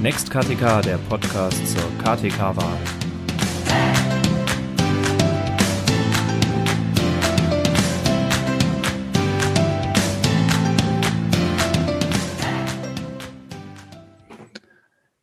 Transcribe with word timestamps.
Next 0.00 0.30
KTK, 0.30 0.80
der 0.82 0.96
Podcast 1.08 1.66
zur 1.66 1.82
KTK-Wahl. 1.98 2.78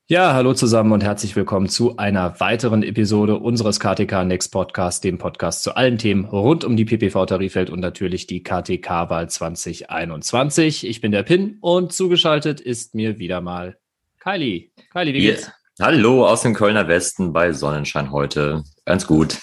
Ja, 0.08 0.34
hallo 0.34 0.54
zusammen 0.54 0.92
und 0.92 1.06
herzlich 1.06 1.38
willkommen 1.38 1.70
zu 1.70 1.96
einer 1.96 2.42
weiteren 2.42 2.84
Episode 2.84 3.38
unseres 3.40 3.80
KTK 3.80 4.26
Next 4.26 4.52
Podcast, 4.52 5.06
dem 5.06 5.18
Podcast 5.18 5.64
zu 5.64 5.78
allen 5.78 5.98
Themen 5.98 6.26
rund 6.26 6.66
um 6.66 6.76
die 6.76 6.84
PPV-Tarifwelt 6.84 7.70
und 7.70 7.80
natürlich 7.80 8.28
die 8.28 8.44
KTK-Wahl 8.44 9.30
2021. 9.30 10.86
Ich 10.86 11.00
bin 11.00 11.14
der 11.14 11.24
Pin 11.24 11.60
und 11.62 11.94
zugeschaltet 11.94 12.60
ist 12.60 12.94
mir 12.94 13.20
wieder 13.20 13.40
mal 13.40 13.78
Kylie. 14.26 14.72
Kylie, 14.92 15.14
wie 15.14 15.20
geht's? 15.20 15.52
Yeah. 15.80 15.88
Hallo 15.88 16.28
aus 16.28 16.42
dem 16.42 16.56
Kölner 16.56 16.88
Westen 16.88 17.32
bei 17.32 17.54
Sonnenschein 17.54 18.12
heute. 18.12 18.64
Ganz 18.84 19.06
gut. 19.06 19.38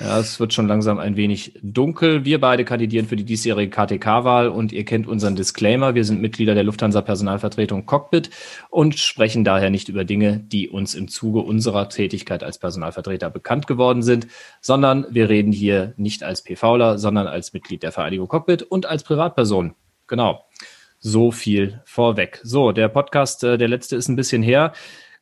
Ja, 0.00 0.18
es 0.18 0.40
wird 0.40 0.54
schon 0.54 0.66
langsam 0.66 0.98
ein 0.98 1.16
wenig 1.16 1.58
dunkel. 1.62 2.24
Wir 2.24 2.40
beide 2.40 2.64
kandidieren 2.64 3.04
für 3.04 3.16
die 3.16 3.26
diesjährige 3.26 3.68
KTK-Wahl 3.70 4.48
und 4.48 4.72
ihr 4.72 4.86
kennt 4.86 5.06
unseren 5.06 5.36
Disclaimer. 5.36 5.94
Wir 5.94 6.06
sind 6.06 6.22
Mitglieder 6.22 6.54
der 6.54 6.64
Lufthansa 6.64 7.02
Personalvertretung 7.02 7.84
Cockpit 7.84 8.30
und 8.70 8.98
sprechen 8.98 9.44
daher 9.44 9.68
nicht 9.68 9.90
über 9.90 10.06
Dinge, 10.06 10.38
die 10.38 10.70
uns 10.70 10.94
im 10.94 11.08
Zuge 11.08 11.40
unserer 11.40 11.90
Tätigkeit 11.90 12.42
als 12.42 12.58
Personalvertreter 12.58 13.28
bekannt 13.28 13.66
geworden 13.66 14.02
sind, 14.02 14.28
sondern 14.62 15.04
wir 15.10 15.28
reden 15.28 15.52
hier 15.52 15.92
nicht 15.98 16.22
als 16.22 16.42
PVler, 16.42 16.96
sondern 16.96 17.26
als 17.26 17.52
Mitglied 17.52 17.82
der 17.82 17.92
Vereinigung 17.92 18.28
Cockpit 18.28 18.62
und 18.62 18.86
als 18.86 19.04
Privatperson. 19.04 19.74
Genau. 20.06 20.46
So 21.04 21.32
viel 21.32 21.80
vorweg. 21.84 22.40
So, 22.44 22.70
der 22.70 22.88
Podcast, 22.88 23.42
äh, 23.42 23.58
der 23.58 23.66
letzte 23.66 23.96
ist 23.96 24.06
ein 24.06 24.14
bisschen 24.14 24.40
her. 24.40 24.72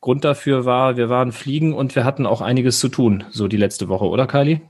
Grund 0.03 0.27
dafür 0.27 0.67
war, 0.67 0.99
wir 0.99 1.09
waren 1.09 1.33
fliegen 1.33 1.73
und 1.73 1.97
wir 1.97 2.05
hatten 2.05 2.27
auch 2.27 2.43
einiges 2.43 2.81
zu 2.81 2.89
tun, 2.89 3.25
so 3.31 3.49
die 3.49 3.57
letzte 3.57 3.89
Woche, 3.89 4.05
oder 4.05 4.27
Kylie? 4.27 4.61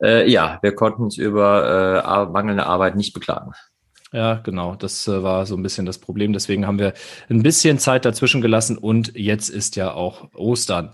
Äh, 0.00 0.30
ja, 0.30 0.60
wir 0.62 0.72
konnten 0.72 1.02
uns 1.02 1.18
über 1.18 2.26
äh, 2.28 2.32
mangelnde 2.32 2.64
Arbeit 2.64 2.94
nicht 2.94 3.12
beklagen. 3.12 3.52
Ja, 4.12 4.34
genau. 4.34 4.76
Das 4.76 5.08
äh, 5.08 5.22
war 5.22 5.46
so 5.46 5.56
ein 5.56 5.64
bisschen 5.64 5.84
das 5.84 5.98
Problem. 5.98 6.32
Deswegen 6.32 6.64
haben 6.64 6.78
wir 6.78 6.94
ein 7.28 7.42
bisschen 7.42 7.80
Zeit 7.80 8.04
dazwischen 8.04 8.40
gelassen 8.40 8.78
und 8.78 9.16
jetzt 9.16 9.48
ist 9.48 9.74
ja 9.74 9.92
auch 9.92 10.32
Ostern. 10.32 10.92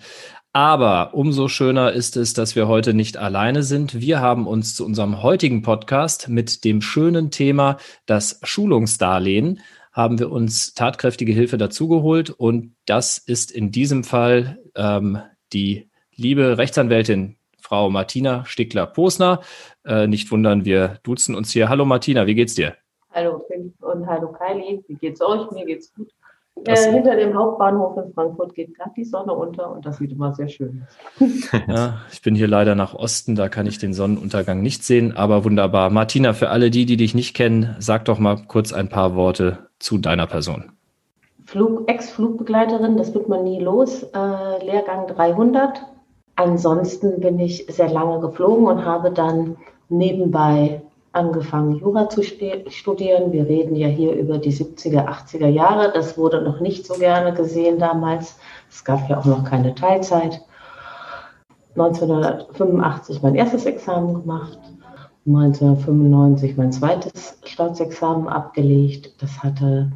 Aber 0.54 1.14
umso 1.14 1.48
schöner 1.48 1.92
ist 1.92 2.18
es, 2.18 2.34
dass 2.34 2.54
wir 2.56 2.68
heute 2.68 2.92
nicht 2.92 3.16
alleine 3.16 3.62
sind. 3.62 3.98
Wir 3.98 4.20
haben 4.20 4.46
uns 4.46 4.74
zu 4.76 4.84
unserem 4.84 5.22
heutigen 5.22 5.62
Podcast 5.62 6.28
mit 6.28 6.64
dem 6.64 6.82
schönen 6.82 7.30
Thema 7.30 7.78
das 8.04 8.38
Schulungsdarlehen 8.42 9.60
haben 9.92 10.18
wir 10.18 10.30
uns 10.30 10.74
tatkräftige 10.74 11.32
Hilfe 11.32 11.58
dazugeholt 11.58 12.30
und 12.30 12.74
das 12.86 13.18
ist 13.18 13.50
in 13.50 13.70
diesem 13.70 14.04
Fall 14.04 14.58
ähm, 14.74 15.18
die 15.52 15.90
liebe 16.14 16.56
Rechtsanwältin 16.58 17.36
Frau 17.58 17.90
Martina 17.90 18.44
Stickler-Posner. 18.44 19.40
Äh, 19.84 20.06
nicht 20.06 20.30
wundern, 20.30 20.64
wir 20.64 20.98
duzen 21.02 21.34
uns 21.34 21.52
hier. 21.52 21.68
Hallo 21.68 21.84
Martina, 21.84 22.26
wie 22.26 22.34
geht's 22.34 22.54
dir? 22.54 22.76
Hallo 23.10 23.44
Philipp 23.48 23.74
und 23.82 24.06
hallo 24.06 24.32
Kylie, 24.32 24.82
wie 24.88 24.94
geht's 24.94 25.20
euch? 25.20 25.50
Mir 25.50 25.66
geht's 25.66 25.92
gut. 25.94 26.10
Äh, 26.64 26.92
hinter 26.92 27.16
dem 27.16 27.34
Hauptbahnhof 27.34 27.96
in 27.96 28.12
Frankfurt 28.12 28.54
geht 28.54 28.76
gerade 28.76 28.92
die 28.96 29.04
Sonne 29.04 29.32
unter 29.32 29.72
und 29.72 29.84
das 29.84 29.96
sieht 29.96 30.12
immer 30.12 30.34
sehr 30.34 30.48
schön 30.48 30.84
aus. 30.86 31.50
ja, 31.68 32.00
ich 32.12 32.22
bin 32.22 32.34
hier 32.34 32.46
leider 32.46 32.74
nach 32.74 32.94
Osten, 32.94 33.34
da 33.34 33.48
kann 33.48 33.66
ich 33.66 33.78
den 33.78 33.94
Sonnenuntergang 33.94 34.62
nicht 34.62 34.84
sehen, 34.84 35.16
aber 35.16 35.44
wunderbar. 35.44 35.90
Martina, 35.90 36.34
für 36.34 36.50
alle 36.50 36.70
die, 36.70 36.86
die 36.86 36.96
dich 36.96 37.14
nicht 37.14 37.34
kennen, 37.34 37.74
sag 37.78 38.04
doch 38.04 38.18
mal 38.18 38.36
kurz 38.46 38.72
ein 38.72 38.88
paar 38.88 39.16
Worte 39.16 39.70
zu 39.78 39.98
deiner 39.98 40.26
Person. 40.26 40.72
Flug, 41.44 41.88
Ex-Flugbegleiterin, 41.88 42.96
das 42.96 43.12
wird 43.14 43.28
man 43.28 43.44
nie 43.44 43.60
los, 43.60 44.04
äh, 44.04 44.64
Lehrgang 44.64 45.08
300. 45.08 45.82
Ansonsten 46.36 47.20
bin 47.20 47.40
ich 47.40 47.66
sehr 47.68 47.90
lange 47.90 48.20
geflogen 48.20 48.66
und 48.66 48.84
habe 48.84 49.10
dann 49.10 49.56
nebenbei 49.88 50.82
angefangen, 51.12 51.76
Jura 51.76 52.08
zu 52.08 52.22
studieren. 52.22 53.32
Wir 53.32 53.46
reden 53.46 53.76
ja 53.76 53.88
hier 53.88 54.12
über 54.14 54.38
die 54.38 54.52
70er, 54.52 55.06
80er 55.06 55.48
Jahre. 55.48 55.92
Das 55.92 56.16
wurde 56.16 56.42
noch 56.42 56.60
nicht 56.60 56.86
so 56.86 56.94
gerne 56.94 57.32
gesehen 57.34 57.78
damals. 57.78 58.38
Es 58.70 58.84
gab 58.84 59.08
ja 59.08 59.18
auch 59.18 59.24
noch 59.24 59.44
keine 59.44 59.74
Teilzeit. 59.74 60.40
1985 61.76 63.22
mein 63.22 63.34
erstes 63.34 63.64
Examen 63.64 64.14
gemacht, 64.14 64.58
1995 65.26 66.56
mein 66.56 66.70
zweites 66.70 67.38
Staatsexamen 67.44 68.28
abgelegt. 68.28 69.14
Das 69.22 69.42
hatte 69.42 69.90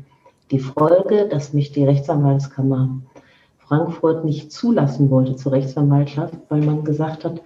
die 0.51 0.59
Folge, 0.59 1.29
dass 1.29 1.53
mich 1.53 1.73
die 1.73 1.85
Rechtsanwaltskammer 1.85 2.89
Frankfurt 3.59 4.25
nicht 4.25 4.53
zulassen 4.53 5.11
wollte 5.11 5.37
zur 5.37 5.53
Rechtsanwaltschaft, 5.53 6.35
weil 6.49 6.63
man 6.63 6.85
gesagt 6.85 7.25
hat, 7.25 7.43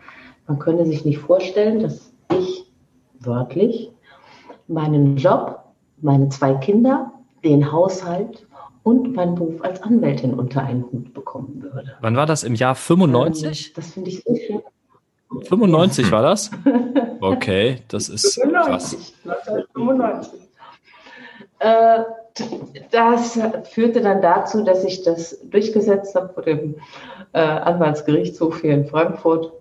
man 0.46 0.58
könne 0.58 0.84
sich 0.84 1.04
nicht 1.04 1.18
vorstellen, 1.18 1.80
dass 1.80 2.12
ich 2.38 2.69
wörtlich, 3.20 3.90
meinen 4.68 5.16
Job, 5.16 5.60
meine 6.00 6.28
zwei 6.28 6.54
Kinder, 6.54 7.12
den 7.44 7.70
Haushalt 7.70 8.46
und 8.82 9.14
meinen 9.14 9.34
Beruf 9.34 9.62
als 9.62 9.82
Anwältin 9.82 10.34
unter 10.34 10.62
einen 10.62 10.84
Hut 10.84 11.12
bekommen 11.12 11.62
würde. 11.62 11.96
Wann 12.00 12.16
war 12.16 12.26
das? 12.26 12.42
Im 12.44 12.54
Jahr 12.54 12.74
95? 12.74 13.74
Das, 13.74 13.84
das 13.84 13.94
finde 13.94 14.10
ich 14.10 14.22
so 14.24 14.34
schön. 14.34 14.62
95 15.48 16.10
war 16.12 16.22
das? 16.22 16.50
Okay, 17.20 17.78
das 17.88 18.08
ist 18.08 18.34
95, 18.34 19.14
krass. 19.24 19.44
1995. 19.46 20.40
Äh, 21.60 22.04
das 22.90 23.38
führte 23.70 24.00
dann 24.00 24.22
dazu, 24.22 24.64
dass 24.64 24.84
ich 24.84 25.02
das 25.02 25.38
durchgesetzt 25.50 26.14
habe 26.14 26.32
vor 26.32 26.42
dem 26.42 26.76
äh, 27.32 27.40
Anwaltsgerichtshof 27.40 28.62
hier 28.62 28.74
in 28.74 28.86
Frankfurt 28.86 29.52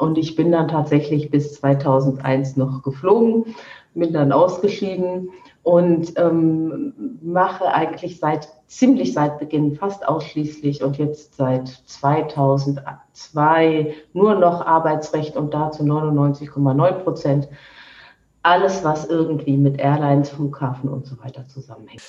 und 0.00 0.18
ich 0.18 0.36
bin 0.36 0.52
dann 0.52 0.68
tatsächlich 0.68 1.30
bis 1.30 1.54
2001 1.54 2.56
noch 2.56 2.82
geflogen, 2.82 3.54
bin 3.94 4.12
dann 4.12 4.30
ausgeschieden 4.32 5.30
und 5.62 6.12
ähm, 6.16 7.18
mache 7.22 7.66
eigentlich 7.66 8.18
seit 8.18 8.48
ziemlich 8.66 9.12
seit 9.12 9.38
Beginn 9.38 9.74
fast 9.74 10.08
ausschließlich 10.08 10.82
und 10.82 10.96
jetzt 10.98 11.34
seit 11.34 11.68
2002 11.68 13.94
nur 14.12 14.36
noch 14.36 14.64
Arbeitsrecht 14.64 15.36
und 15.36 15.52
dazu 15.52 15.82
99,9 15.82 16.92
Prozent 16.92 17.48
alles, 18.42 18.82
was 18.84 19.04
irgendwie 19.04 19.58
mit 19.58 19.78
Airlines, 19.78 20.30
Flughafen 20.30 20.88
und 20.88 21.06
so 21.06 21.18
weiter 21.22 21.46
zusammenhängt. 21.46 22.02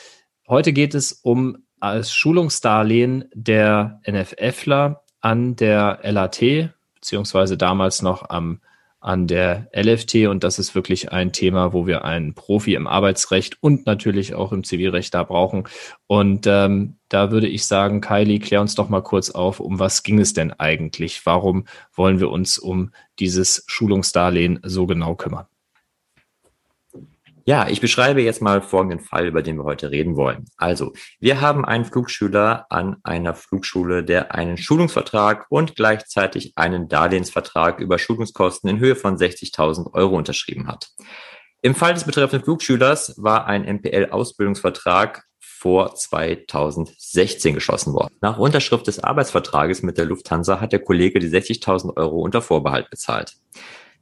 Heute 0.48 0.72
geht 0.72 0.96
es 0.96 1.12
um 1.12 1.58
als 1.80 2.14
Schulungsdarlehen 2.14 3.26
der 3.34 4.00
NFFler 4.08 5.04
an 5.20 5.56
der 5.56 6.00
LAT, 6.04 6.72
beziehungsweise 7.02 7.58
damals 7.58 8.02
noch 8.02 8.30
am, 8.30 8.62
an 9.00 9.28
der 9.28 9.68
LFT. 9.76 10.28
Und 10.28 10.44
das 10.44 10.60
ist 10.60 10.76
wirklich 10.76 11.12
ein 11.12 11.34
Thema, 11.34 11.74
wo 11.74 11.88
wir 11.88 12.06
einen 12.06 12.36
Profi 12.36 12.76
im 12.76 12.88
Arbeitsrecht 12.88 13.62
und 13.62 13.86
natürlich 13.86 14.36
auch 14.36 14.54
im 14.54 14.64
Zivilrecht 14.64 15.14
da 15.14 15.24
brauchen. 15.24 15.64
Und 16.08 16.46
ähm, 16.48 16.98
da 17.10 17.32
würde 17.32 17.48
ich 17.48 17.66
sagen, 17.66 18.00
Kylie, 18.00 18.40
klär 18.40 18.62
uns 18.62 18.76
doch 18.76 18.88
mal 18.88 19.02
kurz 19.02 19.32
auf, 19.32 19.60
um 19.60 19.80
was 19.80 20.04
ging 20.04 20.20
es 20.20 20.34
denn 20.34 20.54
eigentlich? 20.54 21.26
Warum 21.26 21.66
wollen 21.94 22.20
wir 22.20 22.30
uns 22.30 22.58
um 22.58 22.92
dieses 23.20 23.64
Schulungsdarlehen 23.68 24.60
so 24.64 24.86
genau 24.86 25.16
kümmern? 25.16 25.48
Ja, 27.46 27.68
ich 27.68 27.82
beschreibe 27.82 28.22
jetzt 28.22 28.42
mal 28.42 28.62
folgenden 28.62 29.00
Fall, 29.00 29.26
über 29.26 29.42
den 29.42 29.58
wir 29.58 29.64
heute 29.64 29.90
reden 29.90 30.16
wollen. 30.16 30.46
Also, 30.58 30.94
wir 31.20 31.42
haben 31.42 31.66
einen 31.66 31.86
Flugschüler 31.86 32.68
an 32.70 32.98
einer 33.04 33.34
Flugschule, 33.34 34.04
der 34.04 34.36
einen 34.36 34.58
Schulungsvertrag 34.58 35.46
und 35.50 35.76
gleichzeitig 35.76 36.54
einen 36.56 36.88
Darlehensvertrag 36.88 37.80
über 37.80 37.98
Schulungskosten 37.98 38.70
in 38.70 38.80
Höhe 38.80 38.96
von 38.96 39.18
60.000 39.18 39.94
Euro 39.94 40.18
unterschrieben 40.18 40.68
hat. 40.68 40.90
Im 41.64 41.76
Fall 41.76 41.94
des 41.94 42.04
betreffenden 42.04 42.44
Flugschülers 42.44 43.16
war 43.18 43.46
ein 43.48 43.64
MPL-Ausbildungsvertrag 43.64 45.24
vor 45.40 45.94
2016 45.94 47.54
geschlossen 47.54 47.94
worden. 47.94 48.16
Nach 48.20 48.40
Unterschrift 48.40 48.88
des 48.88 49.04
Arbeitsvertrages 49.04 49.84
mit 49.84 49.98
der 49.98 50.06
Lufthansa 50.06 50.60
hat 50.60 50.72
der 50.72 50.80
Kollege 50.80 51.20
die 51.20 51.30
60.000 51.30 51.98
Euro 51.98 52.20
unter 52.22 52.42
Vorbehalt 52.42 52.90
bezahlt. 52.90 53.36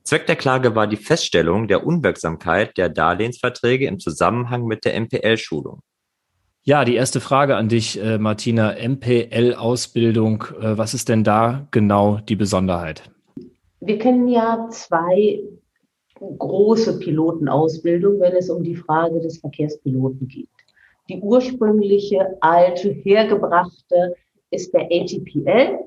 Zweck 0.09 0.25
der 0.25 0.37
Klage 0.37 0.73
war 0.73 0.87
die 0.87 0.97
Feststellung 0.97 1.67
der 1.67 1.85
Unwirksamkeit 1.85 2.79
der 2.79 2.89
Darlehensverträge 2.89 3.85
im 3.85 3.99
Zusammenhang 3.99 4.65
mit 4.65 4.83
der 4.83 4.99
MPL-Schulung. 4.99 5.81
Ja, 6.63 6.83
die 6.83 6.95
erste 6.95 7.19
Frage 7.19 7.55
an 7.55 7.69
dich, 7.69 8.01
äh, 8.01 8.17
Martina. 8.17 8.73
MPL-Ausbildung, 8.73 10.45
äh, 10.59 10.79
was 10.79 10.95
ist 10.95 11.09
denn 11.09 11.23
da 11.23 11.67
genau 11.69 12.17
die 12.27 12.35
Besonderheit? 12.35 13.03
Wir 13.81 13.99
kennen 13.99 14.27
ja 14.27 14.67
zwei 14.71 15.43
große 16.19 16.97
Pilotenausbildungen, 16.97 18.19
wenn 18.19 18.35
es 18.35 18.49
um 18.49 18.63
die 18.63 18.77
Frage 18.77 19.19
des 19.19 19.37
Verkehrspiloten 19.37 20.27
geht. 20.27 20.49
Die 21.07 21.19
ursprüngliche, 21.19 22.35
alte, 22.41 22.89
hergebrachte 22.89 24.15
ist 24.49 24.73
der 24.73 24.89
ATPL, 24.91 25.77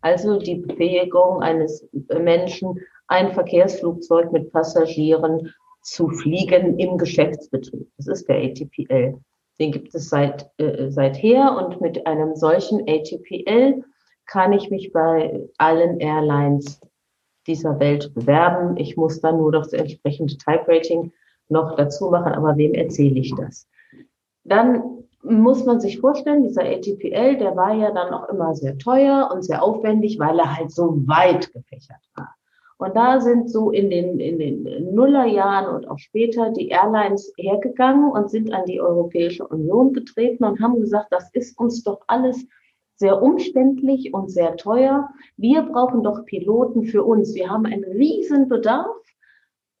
also 0.00 0.40
die 0.40 0.56
Befähigung 0.56 1.42
eines 1.42 1.88
Menschen, 2.20 2.80
ein 3.12 3.32
Verkehrsflugzeug 3.32 4.32
mit 4.32 4.50
Passagieren 4.52 5.52
zu 5.82 6.08
fliegen 6.08 6.78
im 6.78 6.96
Geschäftsbetrieb. 6.96 7.86
Das 7.98 8.06
ist 8.06 8.28
der 8.28 8.36
ATPL. 8.38 9.18
Den 9.60 9.72
gibt 9.72 9.94
es 9.94 10.08
seit, 10.08 10.50
äh, 10.56 10.90
seither 10.90 11.56
und 11.56 11.80
mit 11.80 12.06
einem 12.06 12.34
solchen 12.34 12.80
ATPL 12.88 13.84
kann 14.26 14.52
ich 14.54 14.70
mich 14.70 14.92
bei 14.92 15.46
allen 15.58 16.00
Airlines 16.00 16.80
dieser 17.46 17.78
Welt 17.78 18.14
bewerben. 18.14 18.78
Ich 18.78 18.96
muss 18.96 19.20
dann 19.20 19.36
nur 19.36 19.52
das 19.52 19.72
entsprechende 19.74 20.36
Type 20.38 20.64
Rating 20.66 21.12
noch 21.48 21.76
dazu 21.76 22.08
machen, 22.08 22.32
aber 22.32 22.56
wem 22.56 22.72
erzähle 22.72 23.20
ich 23.20 23.34
das? 23.34 23.68
Dann 24.44 25.04
muss 25.22 25.66
man 25.66 25.80
sich 25.80 26.00
vorstellen, 26.00 26.44
dieser 26.44 26.62
ATPL, 26.62 27.36
der 27.36 27.54
war 27.56 27.74
ja 27.74 27.90
dann 27.90 28.14
auch 28.14 28.28
immer 28.30 28.54
sehr 28.54 28.78
teuer 28.78 29.30
und 29.32 29.42
sehr 29.42 29.62
aufwendig, 29.62 30.18
weil 30.18 30.38
er 30.38 30.56
halt 30.56 30.72
so 30.72 31.06
weit 31.06 31.52
gefächert 31.52 32.00
war. 32.14 32.34
Und 32.82 32.96
da 32.96 33.20
sind 33.20 33.48
so 33.48 33.70
in 33.70 33.90
den, 33.90 34.18
in 34.18 34.40
den 34.40 34.92
Nullerjahren 34.92 35.72
und 35.72 35.88
auch 35.88 36.00
später 36.00 36.50
die 36.50 36.66
Airlines 36.66 37.32
hergegangen 37.36 38.10
und 38.10 38.28
sind 38.28 38.52
an 38.52 38.64
die 38.66 38.80
Europäische 38.80 39.46
Union 39.46 39.92
getreten 39.92 40.42
und 40.42 40.60
haben 40.60 40.80
gesagt, 40.80 41.12
das 41.12 41.30
ist 41.32 41.56
uns 41.56 41.84
doch 41.84 42.00
alles 42.08 42.44
sehr 42.96 43.22
umständlich 43.22 44.12
und 44.12 44.32
sehr 44.32 44.56
teuer. 44.56 45.08
Wir 45.36 45.62
brauchen 45.62 46.02
doch 46.02 46.24
Piloten 46.24 46.82
für 46.82 47.04
uns. 47.04 47.36
Wir 47.36 47.48
haben 47.48 47.66
einen 47.66 47.84
riesen 47.84 48.48
Bedarf. 48.48 48.96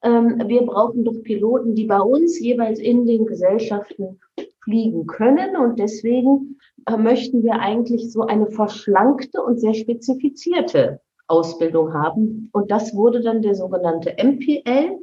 Ähm, 0.02 0.40
wir 0.46 0.62
brauchen 0.62 1.02
doch 1.04 1.24
Piloten, 1.24 1.74
die 1.74 1.86
bei 1.86 2.00
uns 2.00 2.38
jeweils 2.38 2.78
in 2.78 3.04
den 3.04 3.26
Gesellschaften 3.26 4.20
fliegen 4.62 5.08
können. 5.08 5.56
Und 5.56 5.80
deswegen 5.80 6.60
äh, 6.86 6.96
möchten 6.96 7.42
wir 7.42 7.58
eigentlich 7.58 8.12
so 8.12 8.22
eine 8.22 8.46
verschlankte 8.46 9.42
und 9.42 9.58
sehr 9.58 9.74
spezifizierte 9.74 11.00
Ausbildung 11.32 11.94
haben. 11.94 12.50
Und 12.52 12.70
das 12.70 12.94
wurde 12.94 13.22
dann 13.22 13.42
der 13.42 13.54
sogenannte 13.54 14.14
MPL. 14.22 14.98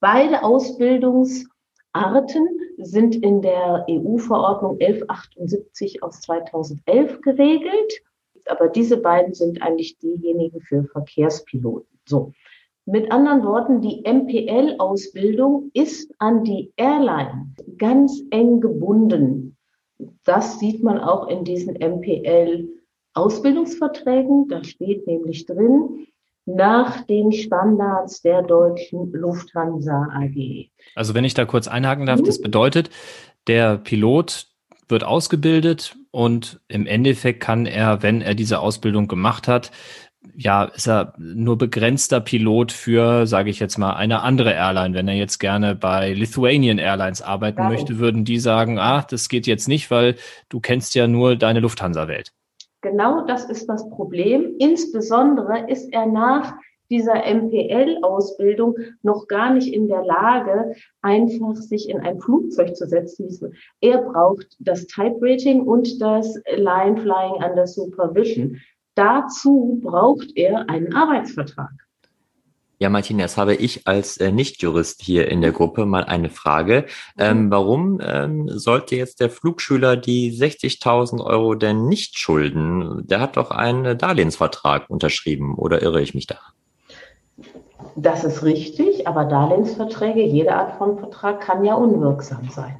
Beide 0.00 0.42
Ausbildungsarten 0.42 2.48
sind 2.78 3.16
in 3.16 3.42
der 3.42 3.84
EU-Verordnung 3.88 4.78
1178 4.80 6.02
aus 6.02 6.22
2011 6.22 7.20
geregelt. 7.20 8.02
Aber 8.46 8.68
diese 8.68 8.96
beiden 8.96 9.34
sind 9.34 9.62
eigentlich 9.62 9.98
diejenigen 9.98 10.60
für 10.60 10.84
Verkehrspiloten. 10.84 11.98
So. 12.06 12.32
Mit 12.86 13.12
anderen 13.12 13.44
Worten, 13.44 13.80
die 13.80 14.02
MPL-Ausbildung 14.06 15.70
ist 15.72 16.12
an 16.18 16.44
die 16.44 16.70
Airline 16.76 17.54
ganz 17.78 18.22
eng 18.30 18.60
gebunden. 18.60 19.56
Das 20.24 20.58
sieht 20.58 20.82
man 20.82 20.98
auch 20.98 21.28
in 21.28 21.44
diesen 21.44 21.76
MPL-Ausbildungsverträgen. 23.14 24.48
Da 24.48 24.62
steht 24.64 25.06
nämlich 25.06 25.46
drin, 25.46 26.06
nach 26.46 27.02
den 27.06 27.32
Standards 27.32 28.20
der 28.20 28.42
deutschen 28.42 29.10
Lufthansa 29.12 30.08
AG. 30.12 30.68
Also 30.94 31.14
wenn 31.14 31.24
ich 31.24 31.34
da 31.34 31.44
kurz 31.46 31.68
einhaken 31.68 32.06
darf, 32.06 32.22
das 32.22 32.40
bedeutet, 32.40 32.90
der 33.46 33.78
Pilot 33.78 34.48
wird 34.88 35.04
ausgebildet 35.04 35.96
und 36.10 36.60
im 36.68 36.86
Endeffekt 36.86 37.40
kann 37.40 37.64
er, 37.64 38.02
wenn 38.02 38.20
er 38.20 38.34
diese 38.34 38.60
Ausbildung 38.60 39.08
gemacht 39.08 39.48
hat, 39.48 39.70
ja, 40.36 40.64
ist 40.64 40.88
er 40.88 41.14
nur 41.18 41.58
begrenzter 41.58 42.20
Pilot 42.20 42.72
für, 42.72 43.26
sage 43.26 43.50
ich 43.50 43.60
jetzt 43.60 43.78
mal, 43.78 43.94
eine 43.94 44.22
andere 44.22 44.52
Airline. 44.52 44.94
Wenn 44.94 45.08
er 45.08 45.14
jetzt 45.14 45.38
gerne 45.38 45.74
bei 45.74 46.12
Lithuanian 46.12 46.78
Airlines 46.78 47.20
arbeiten 47.20 47.60
ja. 47.60 47.68
möchte, 47.68 47.98
würden 47.98 48.24
die 48.24 48.38
sagen, 48.38 48.78
ah, 48.78 49.02
das 49.02 49.28
geht 49.28 49.46
jetzt 49.46 49.68
nicht, 49.68 49.90
weil 49.90 50.16
du 50.48 50.60
kennst 50.60 50.94
ja 50.94 51.06
nur 51.06 51.36
deine 51.36 51.60
Lufthansa-Welt. 51.60 52.32
Genau 52.84 53.24
das 53.24 53.46
ist 53.46 53.66
das 53.66 53.88
Problem. 53.88 54.56
Insbesondere 54.58 55.70
ist 55.70 55.90
er 55.90 56.04
nach 56.04 56.52
dieser 56.90 57.14
MPL-Ausbildung 57.14 58.76
noch 59.02 59.26
gar 59.26 59.54
nicht 59.54 59.72
in 59.72 59.88
der 59.88 60.04
Lage, 60.04 60.74
einfach 61.00 61.56
sich 61.56 61.88
in 61.88 62.00
ein 62.00 62.20
Flugzeug 62.20 62.76
zu 62.76 62.86
setzen. 62.86 63.54
Er 63.80 64.02
braucht 64.02 64.54
das 64.58 64.86
Type 64.86 65.16
Rating 65.22 65.62
und 65.62 65.98
das 66.02 66.38
Line 66.56 66.98
Flying 66.98 67.42
Under 67.42 67.66
Supervision. 67.66 68.60
Dazu 68.96 69.80
braucht 69.82 70.36
er 70.36 70.68
einen 70.68 70.94
Arbeitsvertrag. 70.94 71.72
Ja, 72.78 72.90
Martina, 72.90 73.22
jetzt 73.22 73.36
habe 73.36 73.54
ich 73.54 73.86
als 73.86 74.16
äh, 74.16 74.32
Nichtjurist 74.32 75.00
hier 75.00 75.28
in 75.28 75.40
der 75.40 75.52
Gruppe 75.52 75.86
mal 75.86 76.04
eine 76.04 76.28
Frage. 76.28 76.86
Ähm, 77.16 77.44
mhm. 77.44 77.50
warum 77.50 78.00
ähm, 78.02 78.48
sollte 78.48 78.96
jetzt 78.96 79.20
der 79.20 79.30
Flugschüler 79.30 79.96
die 79.96 80.36
60.000 80.36 81.24
Euro 81.24 81.54
denn 81.54 81.86
nicht 81.86 82.18
schulden? 82.18 83.06
Der 83.06 83.20
hat 83.20 83.36
doch 83.36 83.52
einen 83.52 83.96
Darlehensvertrag 83.96 84.90
unterschrieben, 84.90 85.54
oder 85.54 85.82
irre 85.82 86.02
ich 86.02 86.14
mich 86.14 86.26
da? 86.26 86.38
Das 87.96 88.24
ist 88.24 88.42
richtig, 88.42 89.06
aber 89.06 89.24
Darlehensverträge, 89.24 90.22
jede 90.24 90.54
Art 90.54 90.76
von 90.76 90.98
Vertrag 90.98 91.40
kann 91.40 91.64
ja 91.64 91.74
unwirksam 91.74 92.48
sein. 92.50 92.76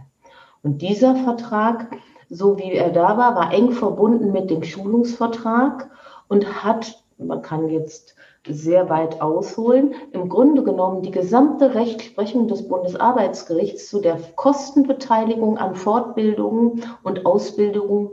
Und 0.62 0.82
dieser 0.82 1.14
Vertrag, 1.14 1.86
so 2.28 2.58
wie 2.58 2.72
er 2.72 2.90
da 2.90 3.16
war, 3.16 3.36
war 3.36 3.52
eng 3.52 3.70
verbunden 3.70 4.32
mit 4.32 4.50
dem 4.50 4.64
Schulungsvertrag 4.64 5.88
und 6.26 6.64
hat, 6.64 7.04
man 7.18 7.42
kann 7.42 7.68
jetzt 7.68 8.16
sehr 8.48 8.88
weit 8.90 9.20
ausholen, 9.20 9.94
im 10.12 10.28
Grunde 10.28 10.62
genommen 10.62 11.02
die 11.02 11.10
gesamte 11.10 11.74
Rechtsprechung 11.74 12.48
des 12.48 12.68
Bundesarbeitsgerichts 12.68 13.88
zu 13.88 14.00
der 14.00 14.18
Kostenbeteiligung 14.36 15.58
an 15.58 15.74
Fortbildungen 15.74 16.82
und 17.02 17.26
Ausbildungen 17.26 18.10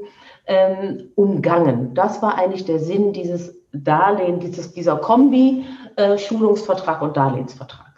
ähm, 0.48 1.12
umgangen. 1.16 1.94
Das 1.94 2.22
war 2.22 2.38
eigentlich 2.38 2.66
der 2.66 2.80
Sinn 2.80 3.14
dieses 3.14 3.56
Darlehen, 3.74 4.40
dieses, 4.40 4.74
dieser 4.74 4.98
Kombi 4.98 5.66
äh, 5.96 6.18
Schulungsvertrag 6.18 7.02
und 7.02 7.18
Darlehensvertrag. 7.18 7.92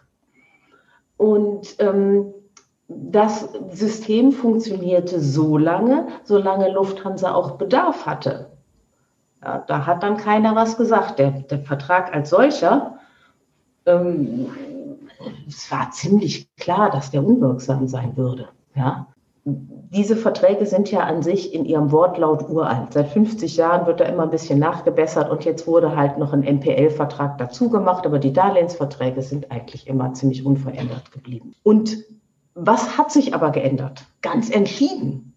Und 1.18 1.76
ähm, 1.80 2.34
das 2.88 3.50
System 3.72 4.32
funktionierte 4.32 5.20
so 5.20 5.58
lange, 5.58 6.08
solange 6.24 6.72
Lufthansa 6.72 7.34
auch 7.34 7.52
Bedarf 7.52 8.06
hatte. 8.06 8.52
Ja, 9.44 9.64
da 9.68 9.86
hat 9.86 10.04
dann 10.04 10.18
keiner 10.18 10.56
was 10.56 10.78
gesagt. 10.78 11.20
Der, 11.20 11.32
der 11.32 11.60
Vertrag 11.60 12.14
als 12.14 12.30
solcher, 12.30 13.00
ähm, 13.86 14.48
es 15.48 15.72
war 15.72 15.92
ziemlich 15.92 16.54
klar, 16.56 16.90
dass 16.90 17.12
der 17.12 17.26
unwirksam 17.26 17.88
sein 17.88 18.16
würde. 18.18 18.50
Ja. 18.76 19.08
Diese 19.46 20.16
Verträge 20.16 20.66
sind 20.66 20.90
ja 20.90 21.02
an 21.02 21.22
sich 21.22 21.54
in 21.54 21.66
ihrem 21.66 21.92
Wortlaut 21.92 22.50
uralt. 22.50 22.94
Seit 22.94 23.10
50 23.10 23.58
Jahren 23.58 23.86
wird 23.86 24.00
da 24.00 24.06
immer 24.06 24.24
ein 24.24 24.30
bisschen 24.30 24.58
nachgebessert 24.58 25.30
und 25.30 25.44
jetzt 25.44 25.68
wurde 25.68 25.96
halt 25.96 26.18
noch 26.18 26.32
ein 26.32 26.42
MPL-Vertrag 26.42 27.38
dazu 27.38 27.70
gemacht, 27.70 28.06
aber 28.06 28.20
die 28.20 28.32
Darlehensverträge 28.32 29.22
sind 29.22 29.52
eigentlich 29.52 29.88
immer 29.88 30.14
ziemlich 30.14 30.46
unverändert 30.46 31.12
geblieben. 31.12 31.54
Und 31.64 32.06
was 32.56 32.98
hat 32.98 33.12
sich 33.12 33.36
aber 33.36 33.52
geändert? 33.52 34.06
Ganz 34.22 34.50
entschieden. 34.50 35.34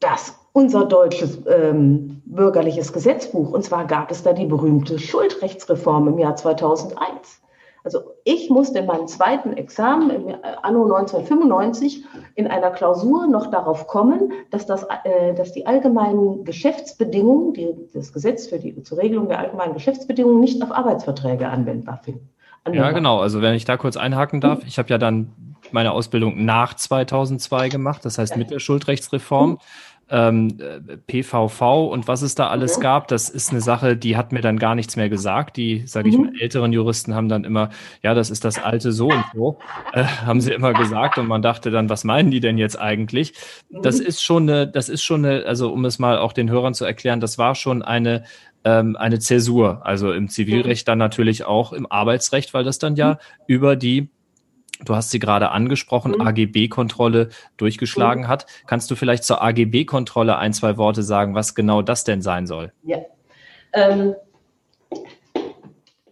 Das 0.00 0.38
unser 0.58 0.86
deutsches 0.86 1.38
ähm, 1.46 2.20
bürgerliches 2.24 2.92
Gesetzbuch. 2.92 3.52
Und 3.52 3.64
zwar 3.64 3.86
gab 3.86 4.10
es 4.10 4.24
da 4.24 4.32
die 4.32 4.46
berühmte 4.46 4.98
Schuldrechtsreform 4.98 6.08
im 6.08 6.18
Jahr 6.18 6.34
2001. 6.34 7.42
Also 7.84 8.00
ich 8.24 8.50
musste 8.50 8.80
in 8.80 8.86
meinem 8.86 9.06
zweiten 9.06 9.52
Examen 9.52 10.10
im 10.10 10.34
Anno 10.62 10.82
1995 10.82 12.04
in 12.34 12.48
einer 12.48 12.70
Klausur 12.70 13.28
noch 13.28 13.52
darauf 13.52 13.86
kommen, 13.86 14.32
dass, 14.50 14.66
das, 14.66 14.84
äh, 15.04 15.32
dass 15.34 15.52
die 15.52 15.64
allgemeinen 15.64 16.44
Geschäftsbedingungen, 16.44 17.54
die, 17.54 17.68
das 17.94 18.12
Gesetz 18.12 18.48
für 18.48 18.58
die 18.58 18.82
zur 18.82 18.98
Regelung 18.98 19.28
der 19.28 19.38
allgemeinen 19.38 19.74
Geschäftsbedingungen 19.74 20.40
nicht 20.40 20.60
auf 20.60 20.72
Arbeitsverträge 20.72 21.48
anwendbar 21.48 22.00
finden. 22.02 22.28
Ja, 22.70 22.90
genau. 22.90 23.20
Also 23.20 23.40
wenn 23.42 23.54
ich 23.54 23.64
da 23.64 23.76
kurz 23.76 23.96
einhaken 23.96 24.40
darf, 24.40 24.66
ich 24.66 24.78
habe 24.78 24.88
ja 24.90 24.98
dann 24.98 25.32
meine 25.70 25.92
Ausbildung 25.92 26.44
nach 26.44 26.74
2002 26.74 27.68
gemacht, 27.68 28.04
das 28.04 28.18
heißt 28.18 28.36
mit 28.36 28.50
der 28.50 28.58
Schuldrechtsreform 28.58 29.58
ähm, 30.10 30.58
PVV 31.06 31.88
und 31.90 32.08
was 32.08 32.22
es 32.22 32.34
da 32.34 32.48
alles 32.48 32.80
gab, 32.80 33.08
das 33.08 33.28
ist 33.28 33.50
eine 33.50 33.60
Sache, 33.60 33.96
die 33.96 34.16
hat 34.16 34.32
mir 34.32 34.40
dann 34.40 34.58
gar 34.58 34.74
nichts 34.74 34.96
mehr 34.96 35.08
gesagt. 35.08 35.56
Die, 35.56 35.86
sage 35.86 36.08
ich 36.08 36.16
mhm. 36.16 36.24
mal, 36.26 36.32
älteren 36.40 36.72
Juristen 36.72 37.14
haben 37.14 37.28
dann 37.28 37.44
immer, 37.44 37.70
ja, 38.02 38.14
das 38.14 38.30
ist 38.30 38.44
das 38.44 38.58
alte 38.58 38.92
so 38.92 39.08
und 39.08 39.24
so, 39.34 39.58
äh, 39.92 40.04
haben 40.04 40.40
sie 40.40 40.52
immer 40.52 40.72
gesagt 40.72 41.18
und 41.18 41.26
man 41.26 41.42
dachte 41.42 41.70
dann, 41.70 41.90
was 41.90 42.04
meinen 42.04 42.30
die 42.30 42.40
denn 42.40 42.58
jetzt 42.58 42.78
eigentlich? 42.78 43.34
Das 43.70 44.00
mhm. 44.00 44.06
ist 44.06 44.22
schon 44.22 44.42
eine, 44.48 44.66
das 44.66 44.88
ist 44.88 45.02
schon 45.02 45.24
eine, 45.24 45.44
also 45.44 45.72
um 45.72 45.84
es 45.84 45.98
mal 45.98 46.18
auch 46.18 46.32
den 46.32 46.50
Hörern 46.50 46.74
zu 46.74 46.84
erklären, 46.84 47.20
das 47.20 47.38
war 47.38 47.54
schon 47.54 47.82
eine 47.82 48.24
ähm, 48.64 48.96
eine 48.96 49.20
Zäsur, 49.20 49.86
also 49.86 50.12
im 50.12 50.28
Zivilrecht 50.28 50.88
dann 50.88 50.98
natürlich 50.98 51.44
auch 51.44 51.72
im 51.72 51.90
Arbeitsrecht, 51.90 52.54
weil 52.54 52.64
das 52.64 52.78
dann 52.78 52.96
ja 52.96 53.12
mhm. 53.12 53.16
über 53.46 53.76
die 53.76 54.08
Du 54.84 54.94
hast 54.94 55.10
sie 55.10 55.18
gerade 55.18 55.50
angesprochen, 55.50 56.12
mhm. 56.12 56.26
AGB-Kontrolle 56.26 57.30
durchgeschlagen 57.56 58.24
mhm. 58.24 58.28
hat. 58.28 58.46
Kannst 58.66 58.90
du 58.90 58.94
vielleicht 58.94 59.24
zur 59.24 59.42
AGB-Kontrolle 59.42 60.36
ein, 60.36 60.52
zwei 60.52 60.76
Worte 60.76 61.02
sagen, 61.02 61.34
was 61.34 61.54
genau 61.54 61.82
das 61.82 62.04
denn 62.04 62.22
sein 62.22 62.46
soll? 62.46 62.72
Ja. 62.84 62.98
Ähm, 63.72 64.14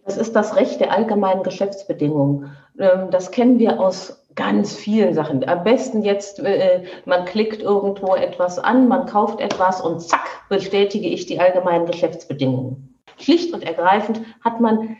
das 0.05 0.17
ist 0.17 0.35
das 0.35 0.55
Recht 0.55 0.79
der 0.79 0.91
allgemeinen 0.91 1.43
Geschäftsbedingungen. 1.43 2.51
Ähm, 2.79 3.11
das 3.11 3.31
kennen 3.31 3.59
wir 3.59 3.79
aus 3.79 4.25
ganz 4.35 4.75
vielen 4.75 5.13
Sachen. 5.13 5.47
Am 5.47 5.63
besten 5.63 6.03
jetzt, 6.03 6.39
äh, 6.39 6.83
man 7.05 7.25
klickt 7.25 7.61
irgendwo 7.61 8.15
etwas 8.15 8.59
an, 8.59 8.87
man 8.87 9.05
kauft 9.07 9.41
etwas 9.41 9.81
und 9.81 9.99
zack, 9.99 10.25
bestätige 10.47 11.07
ich 11.07 11.25
die 11.25 11.39
allgemeinen 11.39 11.87
Geschäftsbedingungen. 11.87 12.97
Schlicht 13.19 13.53
und 13.53 13.63
ergreifend 13.63 14.21
hat 14.41 14.61
man 14.61 14.95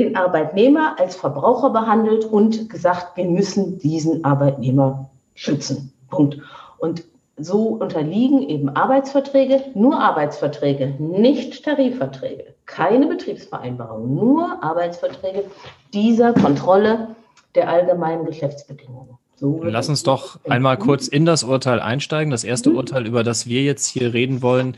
den 0.00 0.16
Arbeitnehmer 0.16 0.96
als 0.98 1.16
Verbraucher 1.16 1.70
behandelt 1.70 2.24
und 2.24 2.68
gesagt, 2.68 3.16
wir 3.16 3.26
müssen 3.26 3.78
diesen 3.78 4.24
Arbeitnehmer 4.24 5.10
schützen. 5.34 5.92
Punkt. 6.08 6.38
Und 6.78 7.04
so 7.36 7.68
unterliegen 7.68 8.42
eben 8.42 8.68
Arbeitsverträge, 8.68 9.62
nur 9.74 9.98
Arbeitsverträge, 9.98 10.94
nicht 10.98 11.64
Tarifverträge, 11.64 12.54
keine 12.66 13.06
Betriebsvereinbarung, 13.06 14.14
nur 14.14 14.62
Arbeitsverträge 14.62 15.44
dieser 15.92 16.32
Kontrolle 16.32 17.08
der 17.54 17.68
allgemeinen 17.68 18.24
Geschäftsbedingungen. 18.26 19.18
So 19.36 19.62
Lass 19.62 19.88
uns 19.88 20.02
doch 20.02 20.38
einmal 20.48 20.76
kurz 20.76 21.08
in 21.08 21.24
das 21.24 21.44
Urteil 21.44 21.80
einsteigen. 21.80 22.30
Das 22.30 22.44
erste 22.44 22.70
mhm. 22.70 22.76
Urteil, 22.76 23.06
über 23.06 23.24
das 23.24 23.46
wir 23.46 23.62
jetzt 23.62 23.86
hier 23.86 24.12
reden 24.12 24.42
wollen, 24.42 24.76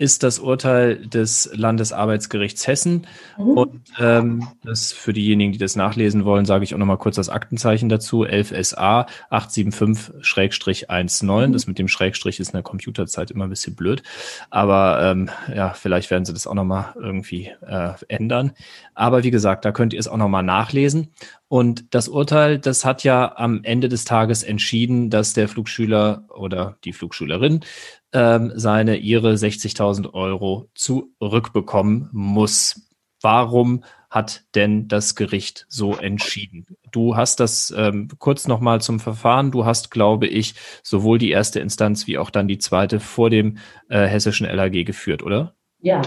ist 0.00 0.22
das 0.22 0.38
Urteil 0.38 1.06
des 1.06 1.50
Landesarbeitsgerichts 1.52 2.66
Hessen. 2.66 3.06
Mhm. 3.36 3.50
Und 3.50 3.82
ähm, 3.98 4.48
das 4.64 4.92
für 4.92 5.12
diejenigen, 5.12 5.52
die 5.52 5.58
das 5.58 5.76
nachlesen 5.76 6.24
wollen, 6.24 6.46
sage 6.46 6.64
ich 6.64 6.74
auch 6.74 6.78
nochmal 6.78 6.96
kurz 6.96 7.16
das 7.16 7.28
Aktenzeichen 7.28 7.90
dazu. 7.90 8.24
11SA 8.24 9.06
875-19. 9.30 11.48
Mhm. 11.48 11.52
Das 11.52 11.66
mit 11.66 11.78
dem 11.78 11.86
Schrägstrich 11.86 12.40
ist 12.40 12.48
in 12.48 12.54
der 12.54 12.62
Computerzeit 12.62 13.30
immer 13.30 13.44
ein 13.44 13.50
bisschen 13.50 13.76
blöd. 13.76 14.02
Aber 14.48 15.02
ähm, 15.02 15.28
ja, 15.54 15.74
vielleicht 15.74 16.10
werden 16.10 16.24
sie 16.24 16.32
das 16.32 16.46
auch 16.46 16.54
nochmal 16.54 16.94
irgendwie 16.98 17.50
äh, 17.60 17.92
ändern. 18.08 18.52
Aber 18.94 19.22
wie 19.22 19.30
gesagt, 19.30 19.66
da 19.66 19.72
könnt 19.72 19.92
ihr 19.92 20.00
es 20.00 20.08
auch 20.08 20.16
nochmal 20.16 20.44
nachlesen. 20.44 21.08
Und 21.48 21.94
das 21.94 22.08
Urteil, 22.08 22.58
das 22.58 22.84
hat 22.84 23.02
ja 23.02 23.36
am 23.36 23.64
Ende 23.64 23.88
des 23.88 24.04
Tages 24.04 24.44
entschieden, 24.44 25.10
dass 25.10 25.32
der 25.32 25.48
Flugschüler 25.48 26.22
oder 26.28 26.76
die 26.84 26.92
Flugschülerin 26.92 27.64
ähm, 28.12 28.52
seine 28.54 28.96
ihre 28.96 29.32
60.000 29.32 30.12
Euro 30.14 30.70
zurückbekommen 30.74 32.08
muss. 32.12 32.88
Warum 33.22 33.84
hat 34.08 34.42
denn 34.54 34.88
das 34.88 35.14
Gericht 35.14 35.66
so 35.68 35.94
entschieden? 35.94 36.66
Du 36.90 37.16
hast 37.16 37.38
das 37.38 37.72
ähm, 37.76 38.08
kurz 38.18 38.48
nochmal 38.48 38.80
zum 38.80 38.98
Verfahren. 38.98 39.50
Du 39.52 39.64
hast, 39.64 39.90
glaube 39.90 40.26
ich, 40.26 40.54
sowohl 40.82 41.18
die 41.18 41.30
erste 41.30 41.60
Instanz 41.60 42.06
wie 42.06 42.18
auch 42.18 42.30
dann 42.30 42.48
die 42.48 42.58
zweite 42.58 42.98
vor 42.98 43.30
dem 43.30 43.58
äh, 43.88 44.06
hessischen 44.06 44.46
LAG 44.48 44.84
geführt, 44.84 45.22
oder? 45.22 45.54
Ja, 45.80 46.02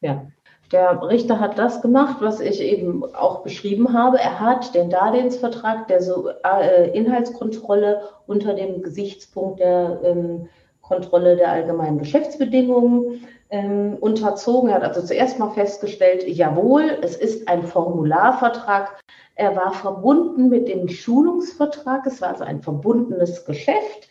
ja. 0.00 0.26
Der 0.72 1.02
Richter 1.02 1.40
hat 1.40 1.58
das 1.58 1.82
gemacht, 1.82 2.18
was 2.20 2.38
ich 2.38 2.60
eben 2.60 3.02
auch 3.14 3.42
beschrieben 3.42 3.92
habe. 3.92 4.18
Er 4.18 4.38
hat 4.38 4.72
den 4.74 4.88
Darlehensvertrag 4.88 5.88
der 5.88 6.00
so, 6.00 6.28
äh, 6.28 6.96
Inhaltskontrolle 6.96 8.02
unter 8.28 8.54
dem 8.54 8.80
Gesichtspunkt 8.82 9.58
der 9.58 10.00
ähm, 10.04 10.48
Kontrolle 10.90 11.36
der 11.36 11.52
allgemeinen 11.52 11.98
Geschäftsbedingungen 11.98 13.24
ähm, 13.50 13.96
unterzogen. 14.00 14.70
Er 14.70 14.76
hat 14.76 14.82
also 14.82 15.02
zuerst 15.02 15.38
mal 15.38 15.50
festgestellt, 15.50 16.26
jawohl, 16.26 16.98
es 17.00 17.14
ist 17.16 17.48
ein 17.48 17.62
Formularvertrag. 17.62 19.00
Er 19.36 19.54
war 19.54 19.72
verbunden 19.72 20.48
mit 20.48 20.66
dem 20.66 20.88
Schulungsvertrag. 20.88 22.06
Es 22.06 22.20
war 22.20 22.30
also 22.30 22.42
ein 22.42 22.60
verbundenes 22.60 23.44
Geschäft. 23.44 24.08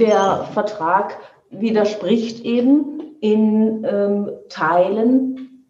Der 0.00 0.48
Vertrag 0.54 1.18
widerspricht 1.50 2.42
eben 2.44 3.18
in 3.20 3.84
ähm, 3.84 4.30
Teilen 4.48 5.66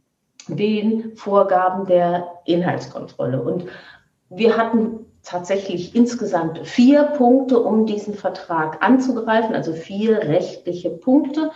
den 0.47 1.17
Vorgaben 1.17 1.87
der 1.87 2.29
Inhaltskontrolle. 2.45 3.43
Und 3.43 3.67
wir 4.31 4.57
hatten 4.57 5.12
tatsächlich 5.23 5.95
insgesamt 5.95 6.67
vier 6.67 7.05
Punkte, 7.05 7.61
um 7.61 7.87
diesen 7.87 8.15
Vertrag 8.15 8.83
anzugreifen, 8.83 9.55
also 9.55 9.73
vier 9.73 10.19
rechtliche 10.19 10.91
Punkte. 10.91 11.51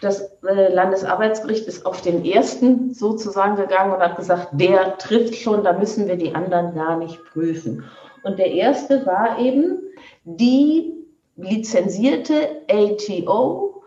Das 0.00 0.22
äh, 0.42 0.72
Landesarbeitsgericht 0.72 1.66
ist 1.66 1.84
auf 1.84 2.00
den 2.00 2.24
ersten 2.24 2.94
sozusagen 2.94 3.56
gegangen 3.56 3.92
und 3.92 4.00
hat 4.00 4.16
gesagt, 4.16 4.48
der 4.52 4.96
trifft 4.96 5.36
schon, 5.36 5.62
da 5.62 5.74
müssen 5.74 6.08
wir 6.08 6.16
die 6.16 6.34
anderen 6.34 6.74
gar 6.74 6.96
nicht 6.96 7.22
prüfen. 7.32 7.84
Und 8.22 8.38
der 8.38 8.52
erste 8.52 9.04
war 9.04 9.38
eben, 9.38 9.82
die 10.24 10.94
lizenzierte 11.36 12.62
ATO 12.70 13.82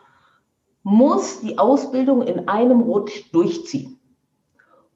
muss 0.84 1.42
die 1.42 1.58
Ausbildung 1.58 2.22
in 2.24 2.48
einem 2.48 2.82
Rutsch 2.82 3.32
durchziehen. 3.32 4.00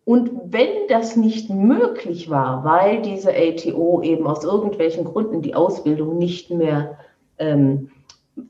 Und 0.08 0.32
wenn 0.54 0.88
das 0.88 1.18
nicht 1.18 1.50
möglich 1.50 2.30
war, 2.30 2.64
weil 2.64 3.02
diese 3.02 3.34
ATO 3.36 4.02
eben 4.04 4.26
aus 4.26 4.42
irgendwelchen 4.46 5.04
Gründen 5.04 5.42
die 5.42 5.54
Ausbildung 5.54 6.18
nicht 6.18 6.50
mehr 6.50 6.98
ähm, 7.38 7.90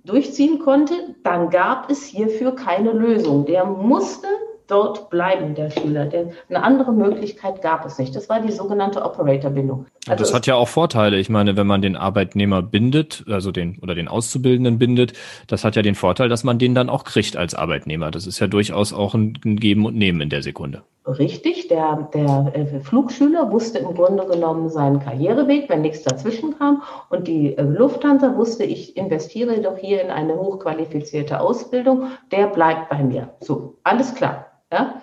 durchziehen 0.06 0.60
konnte, 0.60 0.94
dann 1.24 1.50
gab 1.50 1.90
es 1.90 2.04
hierfür 2.04 2.52
keine 2.52 2.92
Lösung. 2.92 3.48
Der 3.48 3.66
musste 3.66 4.28
dort 4.68 5.10
bleiben, 5.10 5.56
der 5.56 5.70
Schüler. 5.70 6.06
Der, 6.06 6.32
eine 6.50 6.64
andere 6.64 6.92
Möglichkeit 6.92 7.62
gab 7.62 7.86
es 7.86 7.98
nicht. 7.98 8.16
Das 8.16 8.30
war 8.30 8.42
die 8.42 8.52
sogenannte 8.52 9.04
Operator-Bindung. 9.04 9.86
Also 10.08 10.24
das 10.24 10.34
hat 10.34 10.48
ja 10.48 10.56
auch 10.56 10.68
Vorteile. 10.68 11.18
Ich 11.18 11.30
meine, 11.30 11.58
wenn 11.58 11.68
man 11.68 11.82
den 11.82 11.96
Arbeitnehmer 11.96 12.62
bindet, 12.62 13.26
also 13.30 13.52
den 13.52 13.80
oder 13.82 13.96
den 13.96 14.08
Auszubildenden 14.08 14.78
bindet, 14.78 15.14
das 15.48 15.64
hat 15.64 15.76
ja 15.76 15.82
den 15.82 15.96
Vorteil, 15.96 16.30
dass 16.30 16.44
man 16.44 16.60
den 16.60 16.76
dann 16.76 16.90
auch 16.90 17.04
kriegt 17.04 17.38
als 17.38 17.56
Arbeitnehmer. 17.56 18.12
Das 18.12 18.28
ist 18.28 18.40
ja 18.40 18.48
durchaus 18.48 18.94
auch 18.94 19.14
ein 19.14 19.34
Geben 19.34 19.86
und 19.86 19.96
Nehmen 19.96 20.22
in 20.22 20.30
der 20.30 20.44
Sekunde. 20.44 20.84
Richtig, 21.08 21.70
der, 21.70 22.10
der 22.14 22.52
äh, 22.54 22.82
Flugschüler 22.82 23.50
wusste 23.50 23.78
im 23.80 23.96
Grunde 23.96 24.26
genommen 24.26 24.70
seinen 24.70 25.00
Karriereweg, 25.00 25.70
wenn 25.70 25.82
nichts 25.82 26.04
dazwischen 26.04 26.58
kam. 26.58 26.84
Und 27.10 27.30
die 27.30 27.56
äh, 27.58 27.62
Lufthansa 27.62 28.36
wusste, 28.36 28.66
ich 28.66 28.98
investiere 28.98 29.62
doch 29.62 29.78
hier 29.78 30.02
in 30.02 30.10
eine 30.10 30.36
hochqualifizierte 30.36 31.40
Ausbildung, 31.40 32.08
der 32.32 32.48
bleibt 32.48 32.90
bei 32.90 33.04
mir. 33.04 33.30
So, 33.40 33.78
alles 33.84 34.16
klar. 34.16 34.48
Ja? 34.72 35.02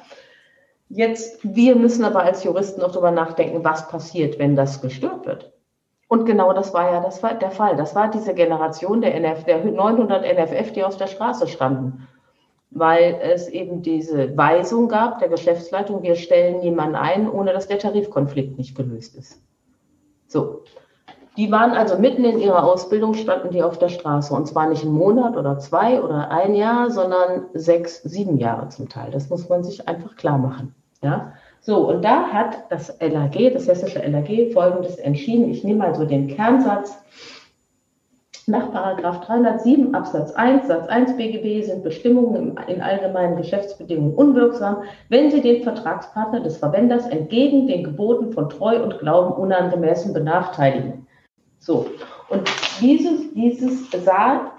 Jetzt, 0.89 1.41
wir 1.43 1.77
müssen 1.77 2.05
aber 2.05 2.23
als 2.23 2.45
Juristen 2.45 2.83
auch 2.83 2.93
darüber 2.93 3.11
nachdenken, 3.11 3.65
was 3.65 3.89
passiert, 3.89 4.39
wenn 4.39 4.55
das 4.55 4.81
gestört 4.81 5.27
wird. 5.27 5.53
Und 6.09 6.27
genau 6.27 6.53
das 6.53 6.75
war 6.75 6.93
ja 6.93 7.01
das, 7.01 7.21
der 7.21 7.51
Fall. 7.51 7.77
Das 7.77 7.95
war 7.95 8.11
diese 8.11 8.35
Generation 8.35 9.01
der, 9.01 9.15
NF, 9.15 9.45
der 9.45 9.65
900 9.65 10.23
NFF, 10.23 10.73
die 10.73 10.85
auf 10.85 10.97
der 10.97 11.07
Straße 11.07 11.49
standen. 11.49 12.07
Weil 12.71 13.19
es 13.23 13.49
eben 13.49 13.83
diese 13.83 14.37
Weisung 14.37 14.89
gab 14.89 15.19
der 15.19 15.29
Geschäftsleitung, 15.29 16.03
wir 16.03 16.17
stellen 16.17 16.61
niemanden 16.61 16.97
ein, 16.97 17.31
ohne 17.31 17.53
dass 17.53 17.69
der 17.69 17.79
Tarifkonflikt 17.79 18.59
nicht 18.59 18.77
gelöst 18.77 19.17
ist. 19.17 19.43
So. 20.27 20.63
Die 21.37 21.51
waren 21.51 21.73
also 21.73 21.99
mitten 21.99 22.25
in 22.25 22.39
ihrer 22.39 22.63
Ausbildung, 22.63 23.15
standen 23.15 23.51
die 23.51 23.63
auf 23.63 23.79
der 23.79 23.89
Straße. 23.89 24.33
Und 24.33 24.47
zwar 24.47 24.69
nicht 24.69 24.85
einen 24.85 24.95
Monat 24.95 25.37
oder 25.37 25.59
zwei 25.59 26.01
oder 26.01 26.31
ein 26.31 26.55
Jahr, 26.55 26.91
sondern 26.91 27.47
sechs, 27.55 28.03
sieben 28.03 28.39
Jahre 28.39 28.69
zum 28.69 28.89
Teil. 28.89 29.11
Das 29.11 29.31
muss 29.31 29.49
man 29.49 29.65
sich 29.65 29.89
einfach 29.89 30.15
klar 30.15 30.39
machen. 30.39 30.75
Ja? 31.03 31.33
So, 31.61 31.89
und 31.89 32.05
da 32.05 32.29
hat 32.29 32.71
das 32.71 32.97
LAG, 33.01 33.53
das 33.53 33.67
hessische 33.67 33.99
LAG, 34.07 34.53
Folgendes 34.53 34.97
entschieden. 34.97 35.51
Ich 35.51 35.65
nehme 35.65 35.85
also 35.85 36.05
den 36.05 36.29
Kernsatz. 36.29 36.97
Nach 38.47 38.71
Paragraph 38.71 39.25
307 39.25 39.95
Absatz 39.95 40.33
1 40.33 40.67
Satz 40.67 40.87
1 40.87 41.17
BGB 41.17 41.65
sind 41.65 41.83
Bestimmungen 41.83 42.59
in 42.69 42.83
allgemeinen 42.83 43.37
Geschäftsbedingungen 43.37 44.15
unwirksam, 44.15 44.83
wenn 45.09 45.31
sie 45.31 45.41
den 45.41 45.63
Vertragspartner 45.63 46.41
des 46.41 46.59
Verwenders 46.59 47.07
entgegen 47.07 47.67
den 47.67 47.83
Geboten 47.85 48.33
von 48.33 48.51
Treu 48.51 48.83
und 48.83 48.99
Glauben 48.99 49.33
unangemessen 49.33 50.13
benachteiligen. 50.13 51.04
So, 51.65 51.87
und 52.29 52.43
dieses, 52.83 53.33
dieses 53.33 53.91
sah 54.05 54.53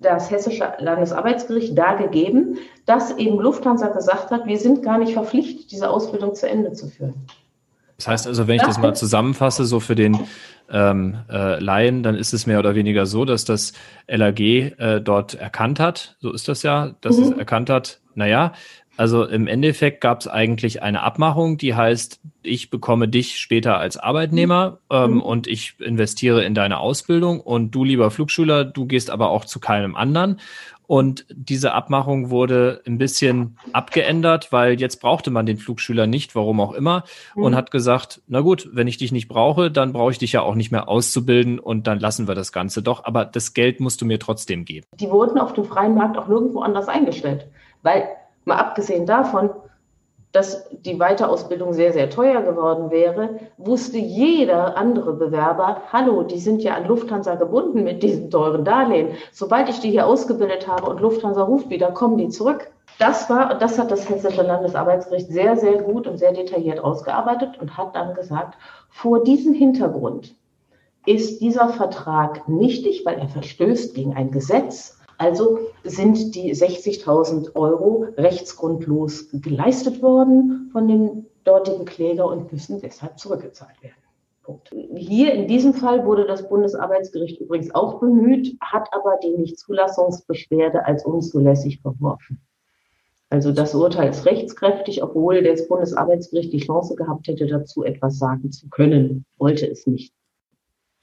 das 0.00 0.30
Hessische 0.30 0.74
Landesarbeitsgericht 0.78 1.76
da 1.76 1.94
gegeben, 1.94 2.58
dass 2.84 3.16
eben 3.16 3.38
Lufthansa 3.40 3.88
gesagt 3.88 4.30
hat, 4.30 4.46
wir 4.46 4.58
sind 4.58 4.82
gar 4.82 4.98
nicht 4.98 5.14
verpflichtet, 5.14 5.70
diese 5.72 5.88
Ausbildung 5.88 6.34
zu 6.34 6.46
Ende 6.46 6.72
zu 6.72 6.88
führen. 6.88 7.14
Das 8.00 8.08
heißt 8.08 8.26
also, 8.26 8.48
wenn 8.48 8.56
ich 8.56 8.62
das 8.62 8.78
mal 8.78 8.96
zusammenfasse, 8.96 9.66
so 9.66 9.78
für 9.78 9.94
den 9.94 10.18
ähm, 10.72 11.18
äh, 11.30 11.60
Laien, 11.60 12.02
dann 12.02 12.14
ist 12.14 12.32
es 12.32 12.46
mehr 12.46 12.58
oder 12.58 12.74
weniger 12.74 13.04
so, 13.04 13.26
dass 13.26 13.44
das 13.44 13.74
LAG 14.08 14.40
äh, 14.40 15.00
dort 15.02 15.34
erkannt 15.34 15.78
hat, 15.80 16.16
so 16.20 16.32
ist 16.32 16.48
das 16.48 16.62
ja, 16.62 16.94
dass 17.02 17.18
mhm. 17.18 17.24
es 17.24 17.30
erkannt 17.32 17.68
hat, 17.68 18.00
naja, 18.14 18.54
also 18.96 19.24
im 19.24 19.46
Endeffekt 19.46 20.00
gab 20.00 20.20
es 20.20 20.28
eigentlich 20.28 20.82
eine 20.82 21.02
Abmachung, 21.02 21.58
die 21.58 21.74
heißt, 21.74 22.20
ich 22.42 22.70
bekomme 22.70 23.06
dich 23.06 23.38
später 23.38 23.78
als 23.78 23.98
Arbeitnehmer 23.98 24.78
ähm, 24.90 25.14
mhm. 25.14 25.22
und 25.22 25.46
ich 25.46 25.74
investiere 25.78 26.42
in 26.42 26.54
deine 26.54 26.78
Ausbildung 26.78 27.40
und 27.40 27.70
du, 27.70 27.84
lieber 27.84 28.10
Flugschüler, 28.10 28.64
du 28.64 28.86
gehst 28.86 29.10
aber 29.10 29.28
auch 29.30 29.44
zu 29.44 29.60
keinem 29.60 29.94
anderen. 29.94 30.40
Und 30.90 31.24
diese 31.30 31.72
Abmachung 31.72 32.30
wurde 32.30 32.82
ein 32.84 32.98
bisschen 32.98 33.56
abgeändert, 33.72 34.50
weil 34.50 34.80
jetzt 34.80 35.00
brauchte 35.00 35.30
man 35.30 35.46
den 35.46 35.56
Flugschüler 35.56 36.08
nicht, 36.08 36.34
warum 36.34 36.58
auch 36.58 36.72
immer, 36.72 37.04
mhm. 37.36 37.44
und 37.44 37.54
hat 37.54 37.70
gesagt, 37.70 38.22
na 38.26 38.40
gut, 38.40 38.68
wenn 38.72 38.88
ich 38.88 38.96
dich 38.96 39.12
nicht 39.12 39.28
brauche, 39.28 39.70
dann 39.70 39.92
brauche 39.92 40.10
ich 40.10 40.18
dich 40.18 40.32
ja 40.32 40.42
auch 40.42 40.56
nicht 40.56 40.72
mehr 40.72 40.88
auszubilden 40.88 41.60
und 41.60 41.86
dann 41.86 42.00
lassen 42.00 42.26
wir 42.26 42.34
das 42.34 42.50
Ganze 42.50 42.82
doch. 42.82 43.04
Aber 43.04 43.24
das 43.24 43.54
Geld 43.54 43.78
musst 43.78 44.00
du 44.00 44.04
mir 44.04 44.18
trotzdem 44.18 44.64
geben. 44.64 44.84
Die 44.98 45.08
wurden 45.08 45.38
auf 45.38 45.52
dem 45.52 45.64
freien 45.64 45.94
Markt 45.94 46.18
auch 46.18 46.26
nirgendwo 46.26 46.60
anders 46.60 46.88
eingestellt, 46.88 47.46
weil 47.84 48.08
Mal 48.44 48.56
abgesehen 48.56 49.06
davon, 49.06 49.50
dass 50.32 50.68
die 50.70 51.00
Weiterausbildung 51.00 51.72
sehr, 51.72 51.92
sehr 51.92 52.08
teuer 52.08 52.42
geworden 52.42 52.90
wäre, 52.90 53.40
wusste 53.56 53.98
jeder 53.98 54.76
andere 54.76 55.14
Bewerber, 55.14 55.82
hallo, 55.92 56.22
die 56.22 56.38
sind 56.38 56.62
ja 56.62 56.74
an 56.74 56.86
Lufthansa 56.86 57.34
gebunden 57.34 57.82
mit 57.82 58.02
diesem 58.02 58.30
teuren 58.30 58.64
Darlehen. 58.64 59.08
Sobald 59.32 59.68
ich 59.68 59.80
die 59.80 59.90
hier 59.90 60.06
ausgebildet 60.06 60.68
habe 60.68 60.88
und 60.88 61.00
Lufthansa 61.00 61.42
ruft 61.42 61.68
wieder, 61.68 61.90
kommen 61.90 62.16
die 62.16 62.28
zurück. 62.28 62.70
Das 62.98 63.28
war, 63.28 63.58
das 63.58 63.78
hat 63.78 63.90
das 63.90 64.08
Hessische 64.08 64.42
Landesarbeitsgericht 64.42 65.28
sehr, 65.28 65.56
sehr 65.56 65.82
gut 65.82 66.06
und 66.06 66.18
sehr 66.18 66.32
detailliert 66.32 66.78
ausgearbeitet 66.78 67.58
und 67.60 67.76
hat 67.76 67.96
dann 67.96 68.14
gesagt, 68.14 68.56
vor 68.88 69.24
diesem 69.24 69.54
Hintergrund 69.54 70.36
ist 71.06 71.40
dieser 71.40 71.70
Vertrag 71.70 72.48
nichtig, 72.48 73.04
weil 73.04 73.18
er 73.18 73.28
verstößt 73.28 73.94
gegen 73.94 74.14
ein 74.14 74.30
Gesetz 74.30 74.99
Also 75.20 75.58
sind 75.84 76.34
die 76.34 76.54
60.000 76.54 77.54
Euro 77.54 78.06
rechtsgrundlos 78.16 79.28
geleistet 79.34 80.00
worden 80.00 80.70
von 80.72 80.88
dem 80.88 81.26
dortigen 81.44 81.84
Kläger 81.84 82.26
und 82.26 82.50
müssen 82.50 82.80
deshalb 82.80 83.18
zurückgezahlt 83.18 83.76
werden. 83.82 84.96
Hier 84.96 85.34
in 85.34 85.46
diesem 85.46 85.74
Fall 85.74 86.06
wurde 86.06 86.24
das 86.24 86.48
Bundesarbeitsgericht 86.48 87.38
übrigens 87.38 87.74
auch 87.74 88.00
bemüht, 88.00 88.56
hat 88.62 88.88
aber 88.92 89.18
die 89.22 89.36
Nichtzulassungsbeschwerde 89.36 90.86
als 90.86 91.04
unzulässig 91.04 91.82
verworfen. 91.82 92.40
Also 93.28 93.52
das 93.52 93.74
Urteil 93.74 94.08
ist 94.08 94.24
rechtskräftig, 94.24 95.02
obwohl 95.02 95.42
das 95.42 95.68
Bundesarbeitsgericht 95.68 96.50
die 96.50 96.64
Chance 96.64 96.94
gehabt 96.94 97.28
hätte, 97.28 97.46
dazu 97.46 97.84
etwas 97.84 98.18
sagen 98.18 98.52
zu 98.52 98.70
können, 98.70 99.26
wollte 99.36 99.70
es 99.70 99.86
nicht. 99.86 100.14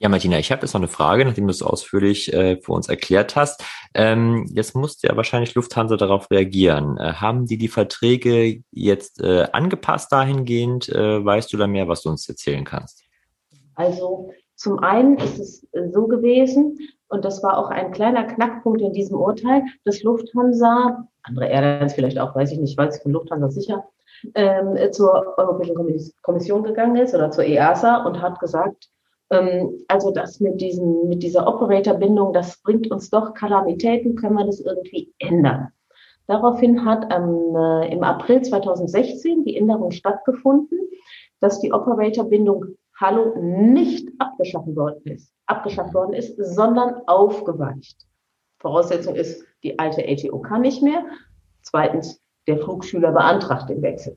Ja, 0.00 0.08
Martina, 0.08 0.38
ich 0.38 0.52
habe 0.52 0.62
jetzt 0.62 0.74
noch 0.74 0.80
eine 0.80 0.86
Frage, 0.86 1.24
nachdem 1.24 1.48
du 1.48 1.50
es 1.50 1.60
ausführlich 1.60 2.32
äh, 2.32 2.60
für 2.60 2.70
uns 2.70 2.88
erklärt 2.88 3.34
hast. 3.34 3.64
Ähm, 3.94 4.46
jetzt 4.52 4.76
musste 4.76 5.08
ja 5.08 5.16
wahrscheinlich 5.16 5.56
Lufthansa 5.56 5.96
darauf 5.96 6.30
reagieren. 6.30 6.96
Äh, 6.98 7.14
haben 7.14 7.46
die 7.46 7.58
die 7.58 7.66
Verträge 7.66 8.62
jetzt 8.70 9.20
äh, 9.20 9.48
angepasst 9.50 10.12
dahingehend? 10.12 10.88
Äh, 10.88 11.24
weißt 11.24 11.52
du 11.52 11.56
da 11.56 11.66
mehr, 11.66 11.88
was 11.88 12.02
du 12.02 12.10
uns 12.10 12.28
erzählen 12.28 12.64
kannst? 12.64 13.02
Also 13.74 14.30
zum 14.54 14.78
einen 14.78 15.18
ist 15.18 15.40
es 15.40 15.66
äh, 15.72 15.88
so 15.92 16.06
gewesen, 16.06 16.78
und 17.08 17.24
das 17.24 17.42
war 17.42 17.58
auch 17.58 17.70
ein 17.70 17.90
kleiner 17.90 18.24
Knackpunkt 18.24 18.80
in 18.80 18.92
diesem 18.92 19.16
Urteil, 19.16 19.64
dass 19.84 20.02
Lufthansa, 20.04 21.08
andere 21.22 21.48
Airlines 21.48 21.94
vielleicht 21.94 22.20
auch, 22.20 22.36
weiß 22.36 22.52
ich 22.52 22.60
nicht, 22.60 22.78
weiß 22.78 22.96
ich 22.96 23.02
von 23.02 23.12
Lufthansa 23.12 23.48
sicher, 23.48 23.84
ähm, 24.34 24.76
zur 24.92 25.38
Europäischen 25.38 25.74
Kommission 26.22 26.62
gegangen 26.62 26.96
ist 26.96 27.14
oder 27.14 27.30
zur 27.30 27.44
EASA 27.44 28.04
und 28.04 28.20
hat 28.20 28.38
gesagt, 28.40 28.90
also 29.30 30.10
das 30.10 30.40
mit, 30.40 30.60
diesen, 30.60 31.08
mit 31.08 31.22
dieser 31.22 31.46
Operator-Bindung, 31.46 32.32
das 32.32 32.62
bringt 32.62 32.90
uns 32.90 33.10
doch 33.10 33.34
Kalamitäten, 33.34 34.16
können 34.16 34.36
wir 34.36 34.46
das 34.46 34.60
irgendwie 34.60 35.12
ändern. 35.18 35.68
Daraufhin 36.26 36.84
hat 36.84 37.12
ähm, 37.12 37.54
äh, 37.56 37.92
im 37.92 38.02
April 38.02 38.42
2016 38.42 39.44
die 39.44 39.56
Änderung 39.56 39.90
stattgefunden, 39.90 40.78
dass 41.40 41.60
die 41.60 41.72
Operator-Bindung 41.72 42.76
Hallo 43.00 43.34
nicht 43.40 44.08
abgeschafft 44.18 44.74
worden 44.74 45.02
ist, 45.04 45.32
abgeschafft 45.46 45.94
worden 45.94 46.14
ist, 46.14 46.36
sondern 46.36 46.96
aufgeweicht. 47.06 47.96
Voraussetzung 48.58 49.14
ist, 49.14 49.44
die 49.62 49.78
alte 49.78 50.04
ATO 50.06 50.40
kann 50.40 50.62
nicht 50.62 50.82
mehr. 50.82 51.04
Zweitens, 51.62 52.20
der 52.46 52.58
Flugschüler 52.58 53.12
beantragt 53.12 53.70
den 53.70 53.82
Wechsel. 53.82 54.16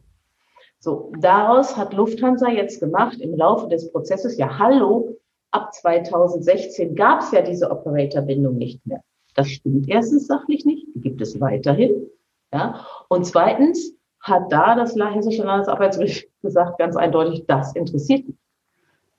So, 0.83 1.11
daraus 1.19 1.77
hat 1.77 1.93
Lufthansa 1.93 2.49
jetzt 2.49 2.79
gemacht 2.79 3.21
im 3.21 3.35
Laufe 3.35 3.67
des 3.67 3.91
Prozesses, 3.91 4.37
ja, 4.37 4.57
hallo, 4.57 5.15
ab 5.51 5.71
2016 5.75 6.95
gab 6.95 7.21
es 7.21 7.31
ja 7.31 7.43
diese 7.43 7.69
Operator-Bindung 7.69 8.57
nicht 8.57 8.83
mehr. 8.87 9.03
Das 9.35 9.47
stimmt 9.47 9.87
erstens 9.87 10.25
sachlich 10.25 10.65
nicht, 10.65 10.87
die 10.95 11.01
gibt 11.01 11.21
es 11.21 11.39
weiterhin. 11.39 12.07
Ja. 12.51 12.83
Und 13.09 13.25
zweitens 13.27 13.93
hat 14.21 14.51
da 14.51 14.73
das 14.75 14.95
Hessische 14.95 15.43
Landesarbeitsgericht 15.43 16.27
gesagt, 16.41 16.79
ganz 16.79 16.95
eindeutig, 16.95 17.45
das 17.45 17.75
interessiert 17.75 18.27
mich. 18.27 18.37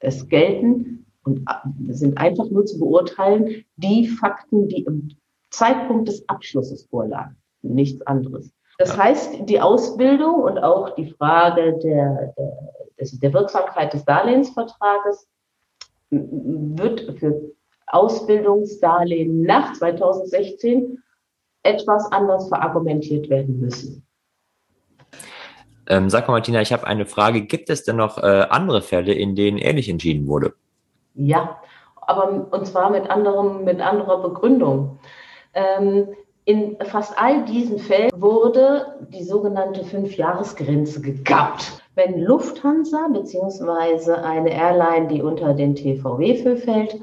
Es 0.01 0.29
gelten 0.29 1.07
und 1.23 1.45
sind 1.91 2.19
einfach 2.19 2.51
nur 2.51 2.67
zu 2.67 2.81
beurteilen 2.81 3.65
die 3.77 4.09
Fakten, 4.09 4.67
die 4.67 4.83
im 4.83 5.11
Zeitpunkt 5.51 6.09
des 6.09 6.29
Abschlusses 6.29 6.87
vorlagen, 6.87 7.37
nichts 7.63 8.03
anderes. 8.03 8.53
Das 8.83 8.97
heißt, 8.99 9.49
die 9.49 9.61
Ausbildung 9.61 10.43
und 10.43 10.59
auch 10.59 10.97
die 10.97 11.13
Frage 11.13 11.79
der, 11.85 12.35
der, 12.37 12.77
der 12.99 13.33
Wirksamkeit 13.33 13.93
des 13.93 14.05
Darlehensvertrages 14.05 15.29
wird 16.11 17.17
für 17.21 17.53
Ausbildungsdarlehen 17.87 19.43
nach 19.43 19.75
2016 19.75 20.99
etwas 21.63 22.11
anders 22.11 22.49
verargumentiert 22.49 23.31
werden 23.31 23.61
müssen. 23.61 24.05
Ähm, 25.87 26.11
sag 26.11 26.27
mal, 26.27 26.35
Martina, 26.35 26.61
ich 26.61 26.73
habe 26.73 26.85
eine 26.85 27.07
Frage. 27.07 27.43
Gibt 27.43 27.71
es 27.71 27.85
denn 27.85 27.95
noch 27.95 28.19
äh, 28.19 28.47
andere 28.51 28.83
Fälle, 28.83 29.13
in 29.13 29.37
denen 29.37 29.59
ähnlich 29.59 29.89
entschieden 29.89 30.27
wurde? 30.27 30.55
Ja, 31.15 31.61
aber 32.01 32.49
und 32.51 32.67
zwar 32.67 32.91
mit 32.91 33.09
anderem, 33.09 33.63
mit 33.63 33.81
anderer 33.81 34.21
Begründung. 34.21 34.99
Ähm, 35.55 36.09
in 36.45 36.77
fast 36.85 37.17
all 37.19 37.45
diesen 37.45 37.79
Fällen 37.79 38.11
wurde 38.17 38.99
die 39.13 39.23
sogenannte 39.23 39.85
Fünfjahresgrenze 39.85 41.01
gekappt. 41.01 41.83
Wenn 41.95 42.21
Lufthansa 42.21 43.09
bzw. 43.13 44.13
eine 44.13 44.51
Airline, 44.51 45.09
die 45.09 45.23
unter 45.23 45.55
den 45.55 45.75
TVW 45.75 46.57
fällt, 46.57 47.01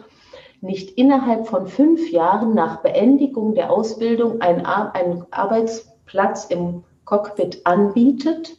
nicht 0.62 0.98
innerhalb 0.98 1.48
von 1.48 1.68
fünf 1.68 2.12
Jahren 2.12 2.54
nach 2.54 2.82
Beendigung 2.82 3.54
der 3.54 3.72
Ausbildung 3.72 4.42
einen, 4.42 4.66
einen 4.66 5.26
Arbeitsplatz 5.32 6.46
im 6.46 6.84
Cockpit 7.06 7.66
anbietet, 7.66 8.58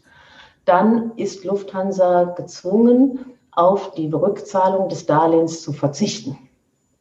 dann 0.64 1.12
ist 1.16 1.44
Lufthansa 1.44 2.24
gezwungen, 2.24 3.26
auf 3.52 3.92
die 3.92 4.08
Rückzahlung 4.08 4.88
des 4.88 5.06
Darlehens 5.06 5.60
zu 5.62 5.72
verzichten. 5.72 6.38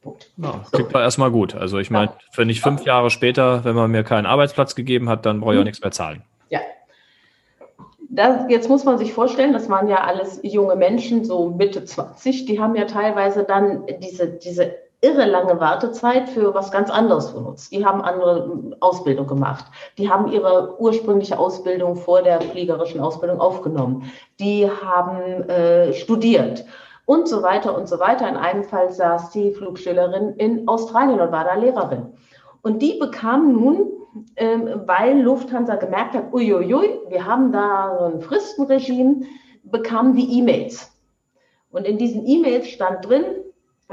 Punkt. 0.02 0.30
Ja, 0.36 0.62
klingt 0.72 0.92
so. 0.92 0.98
erstmal 0.98 1.30
gut. 1.30 1.54
Also 1.54 1.78
ich 1.78 1.90
meine, 1.90 2.12
wenn 2.34 2.48
ich 2.48 2.62
fünf 2.62 2.84
Jahre 2.84 3.10
später, 3.10 3.64
wenn 3.64 3.74
man 3.74 3.90
mir 3.90 4.02
keinen 4.02 4.26
Arbeitsplatz 4.26 4.74
gegeben 4.74 5.08
hat, 5.08 5.26
dann 5.26 5.40
brauche 5.40 5.52
ich 5.52 5.58
auch 5.58 5.62
mhm. 5.62 5.66
nichts 5.66 5.82
mehr 5.82 5.92
zahlen. 5.92 6.22
Ja. 6.48 6.60
Das, 8.08 8.44
jetzt 8.48 8.68
muss 8.68 8.84
man 8.84 8.98
sich 8.98 9.12
vorstellen, 9.12 9.52
das 9.52 9.68
waren 9.68 9.88
ja 9.88 10.02
alles 10.04 10.40
junge 10.42 10.74
Menschen, 10.74 11.24
so 11.24 11.50
Mitte 11.50 11.84
20, 11.84 12.46
die 12.46 12.58
haben 12.58 12.74
ja 12.74 12.86
teilweise 12.86 13.44
dann 13.44 13.86
diese, 14.00 14.26
diese 14.26 14.74
irre 15.02 15.26
lange 15.26 15.60
Wartezeit 15.60 16.28
für 16.28 16.54
was 16.54 16.70
ganz 16.70 16.90
anderes 16.90 17.32
benutzt. 17.32 17.72
Die 17.72 17.84
haben 17.84 18.02
andere 18.02 18.76
Ausbildung 18.80 19.26
gemacht. 19.26 19.64
Die 19.96 20.10
haben 20.10 20.30
ihre 20.30 20.80
ursprüngliche 20.80 21.38
Ausbildung 21.38 21.96
vor 21.96 22.22
der 22.22 22.40
fliegerischen 22.40 23.00
Ausbildung 23.00 23.40
aufgenommen. 23.40 24.10
Die 24.38 24.68
haben 24.68 25.48
äh, 25.48 25.92
studiert 25.94 26.64
und 27.10 27.26
so 27.26 27.42
weiter 27.42 27.76
und 27.76 27.88
so 27.88 27.98
weiter. 27.98 28.28
In 28.28 28.36
einem 28.36 28.62
Fall 28.62 28.92
saß 28.92 29.30
die 29.30 29.50
Flugschülerin 29.50 30.34
in 30.36 30.68
Australien 30.68 31.18
und 31.20 31.32
war 31.32 31.42
da 31.42 31.54
Lehrerin. 31.54 32.12
Und 32.62 32.80
die 32.82 33.00
bekam 33.00 33.52
nun, 33.52 33.90
ähm, 34.36 34.82
weil 34.86 35.20
Lufthansa 35.20 35.74
gemerkt 35.74 36.14
hat, 36.14 36.32
uiuiui, 36.32 37.00
wir 37.08 37.26
haben 37.26 37.50
da 37.50 37.96
so 37.98 38.04
ein 38.04 38.20
Fristenregime, 38.20 39.22
bekamen 39.64 40.14
die 40.14 40.38
E-Mails. 40.38 40.96
Und 41.72 41.84
in 41.84 41.98
diesen 41.98 42.24
E-Mails 42.28 42.68
stand 42.68 43.08
drin, 43.08 43.24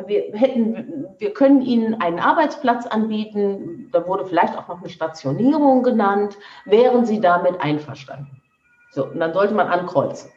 wir 0.05 0.31
hätten, 0.33 1.07
wir 1.17 1.33
können 1.33 1.63
Ihnen 1.63 1.99
einen 1.99 2.19
Arbeitsplatz 2.19 2.85
anbieten. 2.85 3.89
Da 3.91 4.07
wurde 4.07 4.27
vielleicht 4.27 4.55
auch 4.55 4.67
noch 4.67 4.81
eine 4.81 4.89
Stationierung 4.89 5.81
genannt. 5.81 6.37
Wären 6.65 7.03
Sie 7.07 7.19
damit 7.19 7.59
einverstanden? 7.61 8.43
So, 8.91 9.07
und 9.07 9.19
dann 9.19 9.33
sollte 9.33 9.55
man 9.55 9.69
ankreuzen. 9.69 10.29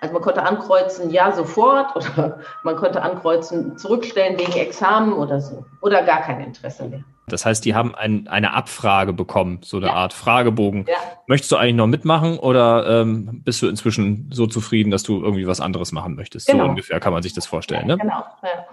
Also 0.00 0.14
man 0.14 0.22
konnte 0.22 0.42
ankreuzen, 0.42 1.10
ja, 1.10 1.32
sofort 1.32 1.94
oder 2.16 2.40
man 2.62 2.76
konnte 2.76 3.02
ankreuzen, 3.02 3.76
zurückstellen 3.76 4.38
wegen 4.38 4.52
Examen 4.52 5.12
oder 5.12 5.40
so. 5.40 5.64
Oder 5.82 6.02
gar 6.02 6.22
kein 6.22 6.40
Interesse 6.40 6.88
mehr. 6.88 7.04
Das 7.30 7.46
heißt, 7.46 7.64
die 7.64 7.74
haben 7.74 7.94
ein, 7.94 8.26
eine 8.28 8.54
Abfrage 8.54 9.12
bekommen, 9.12 9.60
so 9.62 9.76
eine 9.76 9.86
ja. 9.86 9.92
Art 9.92 10.12
Fragebogen. 10.12 10.86
Ja. 10.88 10.96
Möchtest 11.26 11.52
du 11.52 11.56
eigentlich 11.56 11.76
noch 11.76 11.86
mitmachen 11.86 12.38
oder 12.38 13.02
ähm, 13.02 13.42
bist 13.44 13.62
du 13.62 13.68
inzwischen 13.68 14.28
so 14.32 14.46
zufrieden, 14.46 14.90
dass 14.90 15.04
du 15.04 15.22
irgendwie 15.22 15.46
was 15.46 15.60
anderes 15.60 15.92
machen 15.92 16.16
möchtest? 16.16 16.48
Genau. 16.48 16.64
So 16.64 16.70
ungefähr 16.70 16.98
kann 16.98 17.12
man 17.12 17.22
sich 17.22 17.32
das 17.32 17.46
vorstellen, 17.46 17.88
ja, 17.88 17.96
ne? 17.96 18.02
Genau. 18.02 18.24
Ja. 18.42 18.66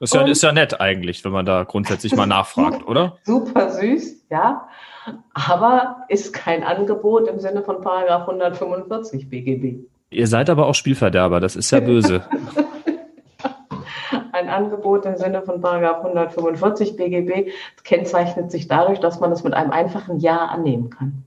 Das 0.00 0.10
ist 0.10 0.14
ja, 0.14 0.26
ist 0.26 0.42
ja 0.42 0.52
nett 0.52 0.80
eigentlich, 0.80 1.24
wenn 1.24 1.32
man 1.32 1.44
da 1.44 1.64
grundsätzlich 1.64 2.14
mal 2.14 2.26
nachfragt, 2.26 2.86
oder? 2.86 3.18
Super 3.24 3.70
süß, 3.70 4.26
ja. 4.30 4.68
Aber 5.34 6.04
ist 6.08 6.32
kein 6.32 6.62
Angebot 6.62 7.28
im 7.28 7.40
Sinne 7.40 7.62
von 7.62 7.80
Paragraph 7.80 8.28
145 8.28 9.28
BGB. 9.28 9.86
Ihr 10.10 10.26
seid 10.26 10.48
aber 10.48 10.66
auch 10.66 10.74
Spielverderber, 10.74 11.38
das 11.40 11.54
ist 11.56 11.70
ja 11.70 11.80
böse. 11.80 12.22
Ein 14.32 14.48
Angebot 14.48 15.04
im 15.04 15.16
Sinne 15.16 15.42
von 15.42 15.60
Paragraph 15.60 16.04
145 16.04 16.96
BGB 16.96 17.50
kennzeichnet 17.84 18.50
sich 18.50 18.68
dadurch, 18.68 19.00
dass 19.00 19.20
man 19.20 19.32
es 19.32 19.42
mit 19.42 19.52
einem 19.52 19.70
einfachen 19.70 20.18
Ja 20.20 20.46
annehmen 20.46 20.90
kann. 20.90 21.24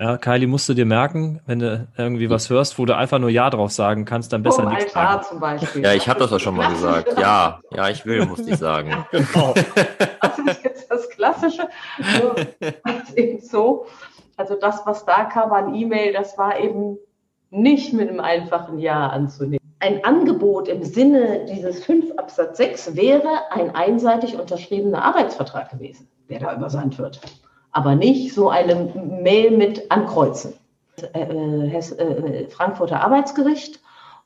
Ja, 0.00 0.16
Kylie, 0.16 0.46
musst 0.48 0.68
du 0.68 0.74
dir 0.74 0.86
merken, 0.86 1.40
wenn 1.46 1.60
du 1.60 1.86
irgendwie 1.96 2.28
was 2.30 2.50
hörst, 2.50 2.78
wo 2.78 2.84
du 2.84 2.96
einfach 2.96 3.18
nur 3.18 3.30
Ja 3.30 3.48
drauf 3.50 3.70
sagen 3.70 4.04
kannst, 4.04 4.32
dann 4.32 4.42
besser 4.42 4.68
nichts 4.68 4.92
sagen. 4.92 5.22
zum 5.28 5.40
Beispiel. 5.40 5.82
Ja, 5.82 5.92
ich 5.92 6.08
habe 6.08 6.18
das 6.20 6.32
auch 6.32 6.40
schon 6.40 6.56
mal 6.56 6.70
gesagt. 6.70 7.18
Ja, 7.18 7.60
ja, 7.70 7.88
ich 7.90 8.04
will, 8.06 8.24
musste 8.26 8.50
ich 8.50 8.56
sagen. 8.56 9.06
Genau. 9.10 9.54
Das 10.20 10.38
ist 10.38 10.64
jetzt 10.64 10.90
das 10.90 11.08
Klassische. 11.10 11.68
Nur, 12.20 12.34
eben 13.16 13.40
so. 13.40 13.86
Also 14.36 14.56
das, 14.56 14.82
was 14.84 15.04
da 15.04 15.24
kam 15.24 15.52
an 15.52 15.74
E-Mail, 15.74 16.12
das 16.12 16.36
war 16.38 16.58
eben 16.58 16.98
nicht 17.54 17.92
mit 17.92 18.08
einem 18.08 18.20
einfachen 18.20 18.78
Ja 18.78 19.06
anzunehmen. 19.08 19.60
Ein 19.80 20.04
Angebot 20.04 20.68
im 20.68 20.82
Sinne 20.82 21.46
dieses 21.46 21.84
5 21.84 22.16
Absatz 22.16 22.56
6 22.56 22.96
wäre 22.96 23.28
ein 23.50 23.74
einseitig 23.74 24.38
unterschriebener 24.38 25.02
Arbeitsvertrag 25.02 25.70
gewesen, 25.70 26.08
der 26.28 26.40
da 26.40 26.54
übersandt 26.54 26.98
wird. 26.98 27.20
Aber 27.72 27.94
nicht 27.94 28.34
so 28.34 28.48
eine 28.48 28.74
Mail 28.94 29.50
mit 29.56 29.90
Ankreuzen. 29.90 30.54
Äh, 31.12 31.22
äh, 31.22 31.76
äh, 31.76 32.48
Frankfurter 32.48 33.02
Arbeitsgericht 33.02 33.80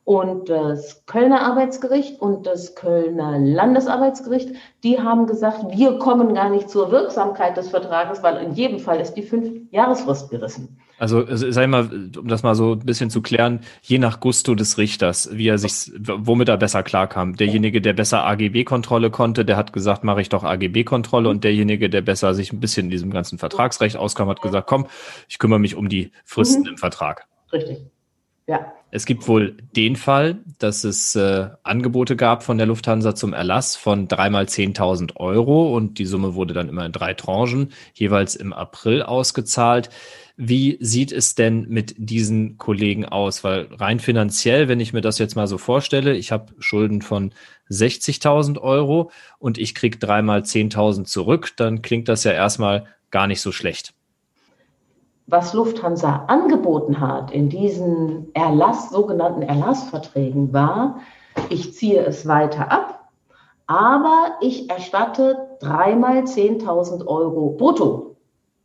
Und 0.09 0.49
das 0.49 1.05
Kölner 1.05 1.41
Arbeitsgericht 1.41 2.19
und 2.19 2.47
das 2.47 2.73
Kölner 2.73 3.37
Landesarbeitsgericht, 3.37 4.55
die 4.83 4.99
haben 4.99 5.27
gesagt, 5.27 5.77
wir 5.77 5.99
kommen 5.99 6.33
gar 6.33 6.49
nicht 6.49 6.67
zur 6.67 6.91
Wirksamkeit 6.91 7.55
des 7.55 7.69
Vertrages, 7.69 8.23
weil 8.23 8.43
in 8.43 8.53
jedem 8.53 8.79
Fall 8.79 8.99
ist 8.99 9.13
die 9.13 9.21
Fünf-Jahresfrist 9.21 10.31
gerissen. 10.31 10.79
Also, 10.97 11.25
sag 11.29 11.63
ich 11.63 11.69
mal, 11.69 11.87
um 12.17 12.27
das 12.27 12.41
mal 12.41 12.55
so 12.55 12.71
ein 12.71 12.79
bisschen 12.79 13.11
zu 13.11 13.21
klären, 13.21 13.59
je 13.83 13.99
nach 13.99 14.19
Gusto 14.19 14.55
des 14.55 14.79
Richters, 14.79 15.29
wie 15.31 15.47
er 15.47 15.59
sich, 15.59 15.91
womit 15.99 16.49
er 16.49 16.57
besser 16.57 16.81
klarkam. 16.81 17.35
Derjenige, 17.35 17.79
der 17.79 17.93
besser 17.93 18.25
AGB-Kontrolle 18.25 19.11
konnte, 19.11 19.45
der 19.45 19.57
hat 19.57 19.73
gesagt, 19.73 20.03
mache 20.03 20.21
ich 20.21 20.29
doch 20.29 20.43
AGB-Kontrolle. 20.43 21.29
Und 21.29 21.43
derjenige, 21.43 21.87
der 21.87 22.01
besser 22.01 22.33
sich 22.33 22.51
ein 22.51 22.59
bisschen 22.59 22.85
in 22.85 22.89
diesem 22.89 23.11
ganzen 23.11 23.37
Vertragsrecht 23.37 23.95
auskam, 23.95 24.27
hat 24.27 24.41
gesagt, 24.41 24.65
komm, 24.65 24.87
ich 25.27 25.37
kümmere 25.37 25.59
mich 25.59 25.75
um 25.75 25.87
die 25.87 26.11
Fristen 26.25 26.63
mhm. 26.63 26.69
im 26.69 26.77
Vertrag. 26.79 27.27
Richtig. 27.53 27.85
Ja. 28.49 28.73
Es 28.89 29.05
gibt 29.05 29.27
wohl 29.27 29.57
den 29.75 29.95
Fall, 29.95 30.39
dass 30.57 30.83
es 30.83 31.15
äh, 31.15 31.49
Angebote 31.61 32.15
gab 32.15 32.41
von 32.41 32.57
der 32.57 32.65
Lufthansa 32.65 33.13
zum 33.13 33.33
Erlass 33.33 33.75
von 33.75 34.07
dreimal 34.07 34.45
10.000 34.45 35.17
Euro 35.17 35.75
und 35.75 35.99
die 35.99 36.07
Summe 36.07 36.33
wurde 36.33 36.55
dann 36.55 36.67
immer 36.67 36.83
in 36.83 36.91
drei 36.91 37.13
Tranchen, 37.13 37.71
jeweils 37.93 38.35
im 38.35 38.51
April 38.51 39.03
ausgezahlt. 39.03 39.91
Wie 40.35 40.79
sieht 40.81 41.11
es 41.11 41.35
denn 41.35 41.67
mit 41.69 41.93
diesen 41.99 42.57
Kollegen 42.57 43.05
aus? 43.05 43.43
Weil 43.43 43.67
rein 43.75 43.99
finanziell, 43.99 44.67
wenn 44.67 44.79
ich 44.79 44.93
mir 44.93 45.01
das 45.01 45.19
jetzt 45.19 45.35
mal 45.35 45.45
so 45.45 45.59
vorstelle, 45.59 46.15
ich 46.17 46.31
habe 46.31 46.51
Schulden 46.57 47.03
von 47.03 47.35
60.000 47.69 48.59
Euro 48.59 49.11
und 49.37 49.59
ich 49.59 49.75
kriege 49.75 49.99
dreimal 49.99 50.39
10.000 50.39 51.03
zurück, 51.03 51.51
dann 51.55 51.83
klingt 51.83 52.09
das 52.09 52.23
ja 52.23 52.31
erstmal 52.31 52.85
gar 53.11 53.27
nicht 53.27 53.41
so 53.41 53.51
schlecht 53.51 53.93
was 55.29 55.53
Lufthansa 55.53 56.25
angeboten 56.27 56.99
hat 56.99 57.31
in 57.31 57.49
diesen 57.49 58.33
Erlass, 58.33 58.89
sogenannten 58.89 59.43
Erlassverträgen 59.43 60.53
war, 60.53 60.99
ich 61.49 61.73
ziehe 61.73 62.03
es 62.03 62.27
weiter 62.27 62.71
ab, 62.71 63.09
aber 63.67 64.37
ich 64.41 64.69
erstatte 64.69 65.47
dreimal 65.59 66.23
10.000 66.23 67.05
Euro 67.05 67.51
brutto. 67.57 68.15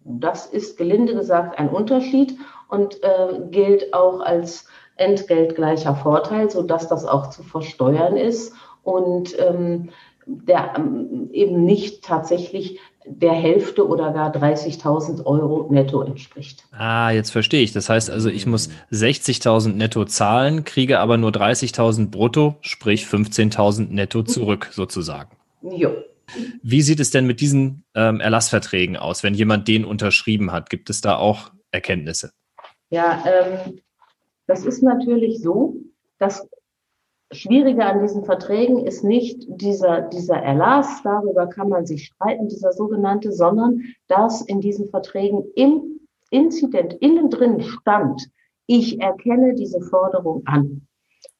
Das 0.05 0.47
ist 0.47 0.77
gelinde 0.77 1.15
gesagt 1.15 1.59
ein 1.59 1.69
Unterschied 1.69 2.37
und 2.69 3.03
äh, 3.03 3.41
gilt 3.51 3.93
auch 3.93 4.21
als 4.21 4.67
entgeltgleicher 4.97 5.95
Vorteil, 5.95 6.51
sodass 6.51 6.89
das 6.89 7.05
auch 7.05 7.31
zu 7.31 7.43
versteuern 7.43 8.17
ist 8.17 8.55
und 8.83 9.39
ähm, 9.39 9.91
der 10.27 10.75
ähm, 10.77 11.29
eben 11.33 11.65
nicht 11.65 12.05
tatsächlich 12.05 12.81
der 13.07 13.33
Hälfte 13.33 13.87
oder 13.87 14.13
gar 14.13 14.35
30.000 14.35 15.25
Euro 15.25 15.69
netto 15.71 16.03
entspricht. 16.03 16.65
Ah, 16.73 17.11
jetzt 17.11 17.31
verstehe 17.31 17.63
ich. 17.63 17.73
Das 17.73 17.89
heißt 17.89 18.11
also, 18.11 18.29
ich 18.29 18.47
muss 18.47 18.71
60.000 18.93 19.75
netto 19.75 20.05
zahlen, 20.05 20.65
kriege 20.65 21.01
aber 21.01 21.17
nur 21.17 21.31
30.000 21.31 22.11
brutto, 22.11 22.57
sprich 22.61 23.05
15.000 23.05 23.89
netto 23.91 24.23
zurück 24.23 24.71
sozusagen. 24.73 25.37
Jo. 25.63 25.93
Wie 26.63 26.83
sieht 26.83 27.01
es 27.01 27.11
denn 27.11 27.27
mit 27.27 27.41
diesen 27.41 27.85
ähm, 27.95 28.21
Erlassverträgen 28.21 28.97
aus, 28.97 29.23
wenn 29.23 29.35
jemand 29.35 29.69
den 29.69 29.85
unterschrieben 29.85 30.53
hat? 30.53 30.71
Gibt 30.71 30.89
es 30.89 31.01
da 31.01 31.17
auch 31.17 31.53
Erkenntnisse? 31.71 32.33
Ja, 32.89 33.23
ähm, 33.27 33.81
das 34.47 34.65
ist 34.65 34.83
natürlich 34.83 35.41
so, 35.41 35.77
dass 36.19 36.49
Schwierige 37.35 37.85
an 37.85 38.01
diesen 38.01 38.25
Verträgen 38.25 38.87
ist 38.87 39.05
nicht 39.05 39.45
dieser, 39.49 40.03
dieser 40.03 40.37
Erlass, 40.37 41.03
darüber 41.03 41.47
kann 41.47 41.69
man 41.69 41.87
sich 41.87 42.07
streiten, 42.07 42.49
dieser 42.49 42.73
sogenannte, 42.73 43.33
sondern 43.33 43.83
dass 44.09 44.43
in 44.43 44.61
diesen 44.61 44.89
Verträgen 44.89 45.45
im 45.55 46.01
Inzident 46.31 46.95
innen 46.95 47.31
drin 47.31 47.61
stand, 47.61 48.29
ich 48.67 49.01
erkenne 49.01 49.55
diese 49.55 49.81
Forderung 49.81 50.43
an. 50.47 50.87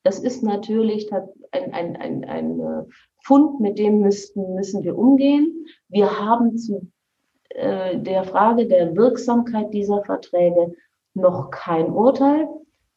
Das 0.03 0.19
ist 0.19 0.43
natürlich 0.43 1.11
ein, 1.13 1.73
ein, 1.73 1.97
ein, 1.97 2.25
ein 2.25 2.61
äh, 2.61 2.83
Fund, 3.23 3.61
mit 3.61 3.79
dem 3.79 4.01
müssten, 4.01 4.55
müssen 4.55 4.85
wir 4.85 4.99
umgehen. 4.99 5.67
Wir 5.89 6.21
haben 6.21 6.59
zu 6.59 6.91
äh, 7.49 7.99
der 7.99 8.25
Frage 8.25 8.67
der 8.67 8.95
Wirksamkeit 8.97 9.73
dieser 9.73 10.03
Verträge 10.05 10.75
noch 11.15 11.51
kein 11.51 11.91
Urteil. 11.91 12.49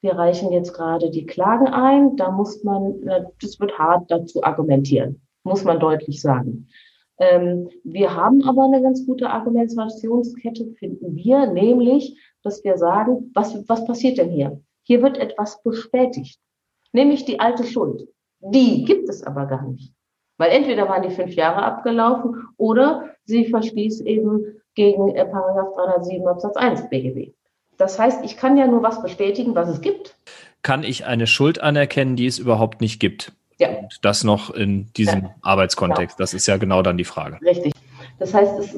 Wir 0.08 0.16
reichen 0.18 0.54
jetzt 0.54 0.72
gerade 0.72 1.12
die 1.12 1.26
Klagen 1.26 1.68
ein. 1.68 2.16
Da 2.16 2.32
muss 2.32 2.64
man, 2.64 3.02
das 3.42 3.60
wird 3.60 3.78
hart 3.78 4.10
dazu 4.10 4.42
argumentieren, 4.42 5.22
muss 5.44 5.66
man 5.66 5.82
deutlich 5.82 6.22
sagen. 6.22 6.70
Ähm, 7.20 7.70
wir 7.84 8.16
haben 8.16 8.42
aber 8.48 8.64
eine 8.64 8.82
ganz 8.82 9.06
gute 9.06 9.30
Argumentationskette, 9.30 10.68
finden 10.80 11.14
wir, 11.18 11.48
nämlich, 11.48 12.18
dass 12.42 12.64
wir 12.64 12.78
sagen, 12.78 13.32
was, 13.34 13.68
was 13.68 13.84
passiert 13.84 14.18
denn 14.18 14.30
hier? 14.30 14.62
Hier 14.84 15.02
wird 15.02 15.18
etwas 15.18 15.62
bestätigt, 15.62 16.40
nämlich 16.94 17.26
die 17.26 17.42
alte 17.42 17.66
Schuld. 17.66 18.08
Die 18.40 18.86
gibt 18.86 19.10
es 19.10 19.24
aber 19.24 19.46
gar 19.46 19.68
nicht. 19.68 19.94
Weil 20.38 20.52
entweder 20.52 20.88
waren 20.88 21.02
die 21.02 21.14
fünf 21.14 21.34
Jahre 21.34 21.64
abgelaufen 21.64 22.48
oder 22.56 23.10
sie 23.26 23.44
verstieß 23.48 24.00
eben 24.06 24.62
gegen 24.74 25.10
äh, 25.10 25.26
Paragraph 25.26 25.76
307 25.76 26.26
Absatz 26.26 26.56
1 26.56 26.90
BGB. 26.90 27.34
Das 27.78 28.00
heißt, 28.00 28.26
ich 28.26 28.38
kann 28.38 28.58
ja 28.58 28.68
nur 28.68 28.84
was 28.84 29.02
bestätigen, 29.02 29.56
was 29.56 29.70
es 29.70 29.82
gibt. 29.82 30.16
Kann 30.64 30.84
ich 30.84 31.06
eine 31.06 31.28
Schuld 31.28 31.62
anerkennen, 31.62 32.16
die 32.16 32.26
es 32.26 32.40
überhaupt 32.40 32.82
nicht 32.82 33.00
gibt? 33.00 33.32
Ja. 33.60 33.70
Und 33.70 34.00
das 34.02 34.24
noch 34.24 34.50
in 34.50 34.92
diesem 34.94 35.24
ja. 35.24 35.36
Arbeitskontext. 35.42 36.18
Genau. 36.18 36.24
Das 36.24 36.34
ist 36.34 36.48
ja 36.48 36.58
genau 36.58 36.82
dann 36.82 36.98
die 36.98 37.06
Frage. 37.06 37.40
Richtig. 37.42 37.74
Das 38.20 38.34
heißt, 38.34 38.60
es 38.60 38.76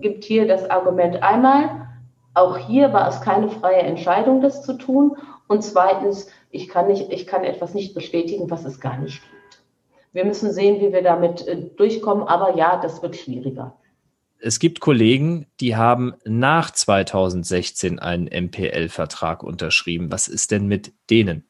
gibt 0.00 0.24
hier 0.24 0.46
das 0.46 0.70
Argument 0.70 1.22
einmal, 1.22 1.88
auch 2.34 2.56
hier 2.56 2.92
war 2.92 3.08
es 3.08 3.20
keine 3.20 3.48
freie 3.48 3.82
Entscheidung, 3.82 4.40
das 4.40 4.62
zu 4.62 4.74
tun. 4.74 5.16
Und 5.48 5.64
zweitens, 5.64 6.28
ich 6.50 6.68
kann, 6.68 6.86
nicht, 6.86 7.10
ich 7.12 7.26
kann 7.26 7.42
etwas 7.42 7.74
nicht 7.74 7.94
bestätigen, 7.94 8.50
was 8.50 8.64
es 8.64 8.80
gar 8.80 8.98
nicht 8.98 9.20
gibt. 9.22 9.62
Wir 10.12 10.24
müssen 10.24 10.52
sehen, 10.52 10.80
wie 10.80 10.92
wir 10.92 11.02
damit 11.02 11.46
äh, 11.46 11.56
durchkommen. 11.76 12.28
Aber 12.28 12.56
ja, 12.56 12.80
das 12.80 13.02
wird 13.02 13.16
schwieriger 13.16 13.76
es 14.40 14.58
gibt 14.58 14.80
Kollegen, 14.80 15.46
die 15.60 15.76
haben 15.76 16.14
nach 16.24 16.70
2016 16.70 17.98
einen 17.98 18.26
MPL-Vertrag 18.26 19.42
unterschrieben. 19.42 20.12
Was 20.12 20.28
ist 20.28 20.50
denn 20.50 20.66
mit 20.66 20.92
denen? 21.10 21.44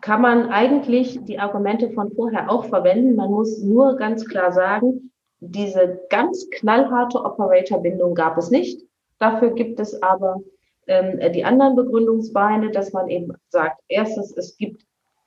Kann 0.00 0.20
man 0.20 0.50
eigentlich 0.50 1.20
die 1.24 1.38
Argumente 1.38 1.90
von 1.90 2.12
vorher 2.12 2.50
auch 2.50 2.64
verwenden. 2.64 3.14
Man 3.14 3.30
muss 3.30 3.62
nur 3.62 3.96
ganz 3.96 4.26
klar 4.26 4.52
sagen, 4.52 5.12
diese 5.38 6.00
ganz 6.10 6.48
knallharte 6.50 7.24
Operator-Bindung 7.24 8.14
gab 8.14 8.36
es 8.36 8.50
nicht. 8.50 8.82
Dafür 9.18 9.54
gibt 9.54 9.78
es 9.78 10.02
aber 10.02 10.40
ähm, 10.88 11.20
die 11.32 11.44
anderen 11.44 11.76
Begründungsbeine, 11.76 12.72
dass 12.72 12.92
man 12.92 13.08
eben 13.08 13.32
sagt, 13.48 13.80
erstens, 13.86 14.36
es 14.36 14.56
gibt 14.56 14.84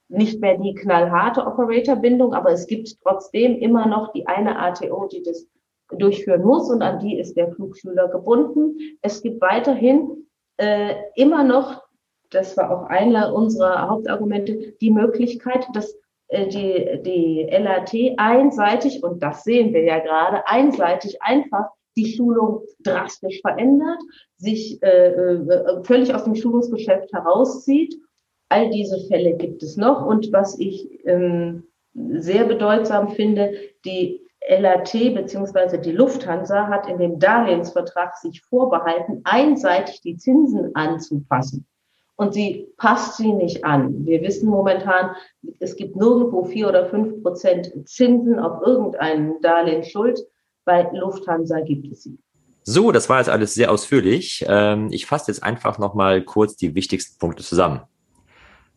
nicht 0.10 0.42
mehr 0.42 0.58
die 0.58 0.74
knallharte 0.74 1.46
Operator-Bindung, 1.46 2.34
aber 2.34 2.52
es 2.52 2.68
gibt 2.68 3.02
trotzdem 3.02 3.58
immer 3.58 3.88
noch 3.88 4.12
die 4.12 4.28
eine 4.28 4.60
ATO, 4.60 5.08
die 5.08 5.24
das 5.24 5.48
durchführen 5.90 6.44
muss 6.44 6.70
und 6.70 6.82
an 6.82 7.00
die 7.00 7.20
ist 7.20 7.36
der 7.36 7.52
Flugschüler 7.52 8.08
gebunden. 8.08 8.78
Es 9.02 9.22
gibt 9.22 9.42
weiterhin 9.42 10.28
äh, 10.58 10.96
immer 11.16 11.44
noch, 11.44 11.84
das 12.32 12.58
war 12.58 12.72
auch 12.72 12.90
einer 12.90 13.34
unserer 13.34 13.88
Hauptargumente, 13.88 14.74
die 14.82 14.92
Möglichkeit, 14.92 15.68
dass 15.74 15.96
äh, 16.28 16.48
die, 16.48 17.02
die 17.04 17.48
LRT 17.50 18.18
einseitig, 18.18 19.04
und 19.04 19.22
das 19.22 19.44
sehen 19.44 19.74
wir 19.74 19.84
ja 19.84 20.00
gerade, 20.00 20.48
einseitig 20.48 21.22
einfach 21.22 21.70
die 21.98 22.12
Schulung 22.12 22.62
drastisch 22.84 23.42
verändert, 23.42 24.00
sich 24.38 24.82
äh, 24.84 25.08
äh, 25.08 25.84
völlig 25.84 26.14
aus 26.14 26.26
dem 26.26 26.36
Schulungsgeschäft 26.36 27.12
herauszieht. 27.14 27.96
All 28.50 28.70
diese 28.70 29.00
Fälle 29.08 29.36
gibt 29.38 29.64
es 29.64 29.78
noch. 29.78 30.06
Und 30.06 30.32
was 30.34 30.60
ich 30.60 31.06
ähm, 31.06 31.64
sehr 31.94 32.46
bedeutsam 32.46 33.10
finde, 33.10 33.54
die 33.86 34.25
LAT 34.48 34.92
bzw. 34.92 35.78
die 35.78 35.92
Lufthansa 35.92 36.68
hat 36.68 36.88
in 36.88 36.98
dem 37.00 37.20
Darlehensvertrag 37.20 38.16
sich 38.18 38.42
vorbehalten, 38.42 39.22
einseitig 39.24 40.02
die 40.02 40.18
Zinsen 40.18 40.76
anzupassen. 40.76 41.66
Und 42.18 42.34
sie 42.34 42.68
passt 42.78 43.18
sie 43.18 43.34
nicht 43.34 43.66
an. 43.66 44.06
Wir 44.06 44.22
wissen 44.22 44.50
momentan, 44.50 45.16
es 45.60 45.76
gibt 45.76 45.96
nirgendwo 45.96 46.46
vier 46.46 46.70
oder 46.70 46.86
fünf 46.86 47.22
Prozent 47.22 47.72
Zinsen 47.86 48.40
auf 48.40 48.62
irgendeinen 48.66 49.42
Darlehensschuld. 49.42 50.22
Bei 50.64 50.90
Lufthansa 50.94 51.60
gibt 51.62 51.92
es 51.92 52.04
sie. 52.04 52.18
So, 52.64 52.92
das 52.92 53.10
war 53.10 53.20
jetzt 53.20 53.30
alles 53.30 53.54
sehr 53.54 53.72
ausführlich. 53.72 54.46
Ähm, 54.48 54.90
ich 54.92 55.06
fasse 55.06 55.32
jetzt 55.32 55.44
einfach 55.44 55.78
nochmal 55.78 56.24
kurz 56.24 56.56
die 56.56 56.74
wichtigsten 56.74 57.20
Punkte 57.20 57.44
zusammen. 57.44 57.82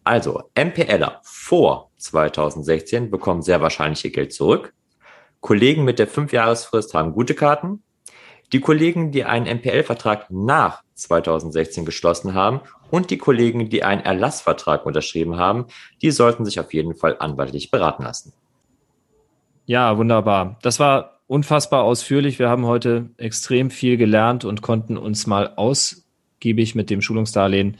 Also, 0.04 0.42
MPLer 0.54 1.20
vor 1.22 1.90
2016 1.98 3.10
bekommen 3.10 3.42
sehr 3.42 3.60
wahrscheinlich 3.60 4.04
ihr 4.04 4.10
Geld 4.10 4.32
zurück. 4.32 4.74
Kollegen 5.40 5.84
mit 5.84 5.98
der 5.98 6.06
Fünfjahresfrist 6.06 6.94
haben 6.94 7.12
gute 7.12 7.34
Karten. 7.34 7.82
Die 8.52 8.60
Kollegen, 8.60 9.12
die 9.12 9.24
einen 9.24 9.46
MPL-Vertrag 9.46 10.30
nach 10.30 10.82
2016 10.94 11.84
geschlossen 11.84 12.34
haben 12.34 12.60
und 12.90 13.10
die 13.10 13.18
Kollegen, 13.18 13.68
die 13.68 13.84
einen 13.84 14.00
Erlassvertrag 14.00 14.86
unterschrieben 14.86 15.36
haben, 15.36 15.66
die 16.00 16.10
sollten 16.10 16.44
sich 16.44 16.58
auf 16.58 16.72
jeden 16.72 16.94
Fall 16.94 17.16
anwaltlich 17.18 17.70
beraten 17.70 18.04
lassen. 18.04 18.32
Ja, 19.66 19.98
wunderbar. 19.98 20.58
Das 20.62 20.80
war 20.80 21.20
unfassbar 21.26 21.84
ausführlich. 21.84 22.38
Wir 22.38 22.48
haben 22.48 22.64
heute 22.66 23.10
extrem 23.18 23.70
viel 23.70 23.98
gelernt 23.98 24.46
und 24.46 24.62
konnten 24.62 24.96
uns 24.96 25.26
mal 25.26 25.52
ausgiebig 25.56 26.74
mit 26.74 26.88
dem 26.88 27.02
Schulungsdarlehen 27.02 27.76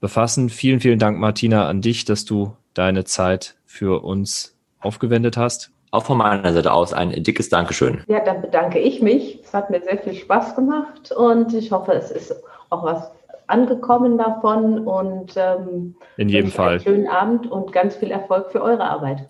befassen. 0.00 0.48
Vielen, 0.48 0.80
vielen 0.80 0.98
Dank, 0.98 1.18
Martina, 1.18 1.68
an 1.68 1.82
dich, 1.82 2.06
dass 2.06 2.24
du 2.24 2.56
deine 2.72 3.04
Zeit 3.04 3.56
für 3.66 4.02
uns 4.02 4.56
aufgewendet 4.80 5.36
hast. 5.36 5.70
Auch 5.90 6.04
von 6.04 6.18
meiner 6.18 6.52
Seite 6.52 6.72
aus 6.72 6.92
ein 6.92 7.10
dickes 7.22 7.48
Dankeschön. 7.48 8.02
Ja, 8.08 8.20
dann 8.20 8.42
bedanke 8.42 8.78
ich 8.78 9.00
mich. 9.00 9.40
Es 9.42 9.54
hat 9.54 9.70
mir 9.70 9.80
sehr 9.80 9.98
viel 9.98 10.14
Spaß 10.14 10.54
gemacht 10.54 11.12
und 11.12 11.54
ich 11.54 11.72
hoffe, 11.72 11.92
es 11.92 12.10
ist 12.10 12.34
auch 12.70 12.84
was 12.84 13.10
angekommen 13.46 14.18
davon 14.18 14.86
und 14.86 15.34
ähm, 15.36 15.94
in 16.16 16.28
jedem 16.28 16.50
Fall 16.50 16.72
einen 16.72 16.80
schönen 16.80 17.08
Abend 17.08 17.50
und 17.50 17.72
ganz 17.72 17.96
viel 17.96 18.10
Erfolg 18.10 18.52
für 18.52 18.62
eure 18.62 18.84
Arbeit. 18.84 19.28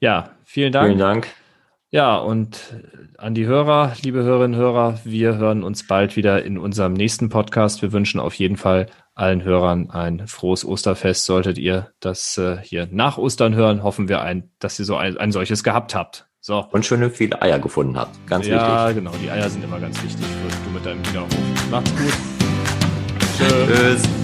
Ja, 0.00 0.30
vielen 0.44 0.72
Dank. 0.72 0.86
Vielen 0.86 0.98
Dank. 0.98 1.28
Ja, 1.90 2.18
und 2.18 2.76
an 3.16 3.34
die 3.34 3.46
Hörer, 3.46 3.92
liebe 4.02 4.22
Hörerinnen 4.22 4.58
und 4.58 4.60
Hörer, 4.60 4.98
wir 5.04 5.38
hören 5.38 5.62
uns 5.62 5.86
bald 5.86 6.16
wieder 6.16 6.44
in 6.44 6.58
unserem 6.58 6.92
nächsten 6.92 7.30
Podcast. 7.30 7.80
Wir 7.80 7.92
wünschen 7.92 8.20
auf 8.20 8.34
jeden 8.34 8.56
Fall 8.56 8.86
allen 9.18 9.42
Hörern 9.42 9.90
ein 9.90 10.26
frohes 10.26 10.64
Osterfest. 10.64 11.24
Solltet 11.24 11.58
ihr 11.58 11.90
das 12.00 12.38
äh, 12.38 12.58
hier 12.62 12.88
nach 12.90 13.18
Ostern 13.18 13.54
hören, 13.54 13.82
hoffen 13.82 14.08
wir 14.08 14.22
ein, 14.22 14.50
dass 14.58 14.78
ihr 14.78 14.84
so 14.84 14.96
ein, 14.96 15.16
ein 15.18 15.32
solches 15.32 15.64
gehabt 15.64 15.94
habt. 15.94 16.28
So. 16.40 16.64
Und 16.70 16.86
schöne 16.86 17.10
viele 17.10 17.42
Eier 17.42 17.58
gefunden 17.58 17.98
habt. 17.98 18.26
Ganz 18.26 18.46
ja, 18.46 18.54
wichtig. 18.54 18.68
Ja, 18.68 18.92
genau. 18.92 19.12
Die 19.22 19.30
Eier 19.30 19.50
sind 19.50 19.64
immer 19.64 19.80
ganz 19.80 20.02
wichtig. 20.02 20.24
Du 20.64 20.70
mit 20.70 20.86
deinem 20.86 21.06
Wiederhof. 21.06 21.70
Macht's 21.70 21.90
gut. 21.96 22.12
Tschüss. 23.36 23.66
Tschüss. 23.66 24.17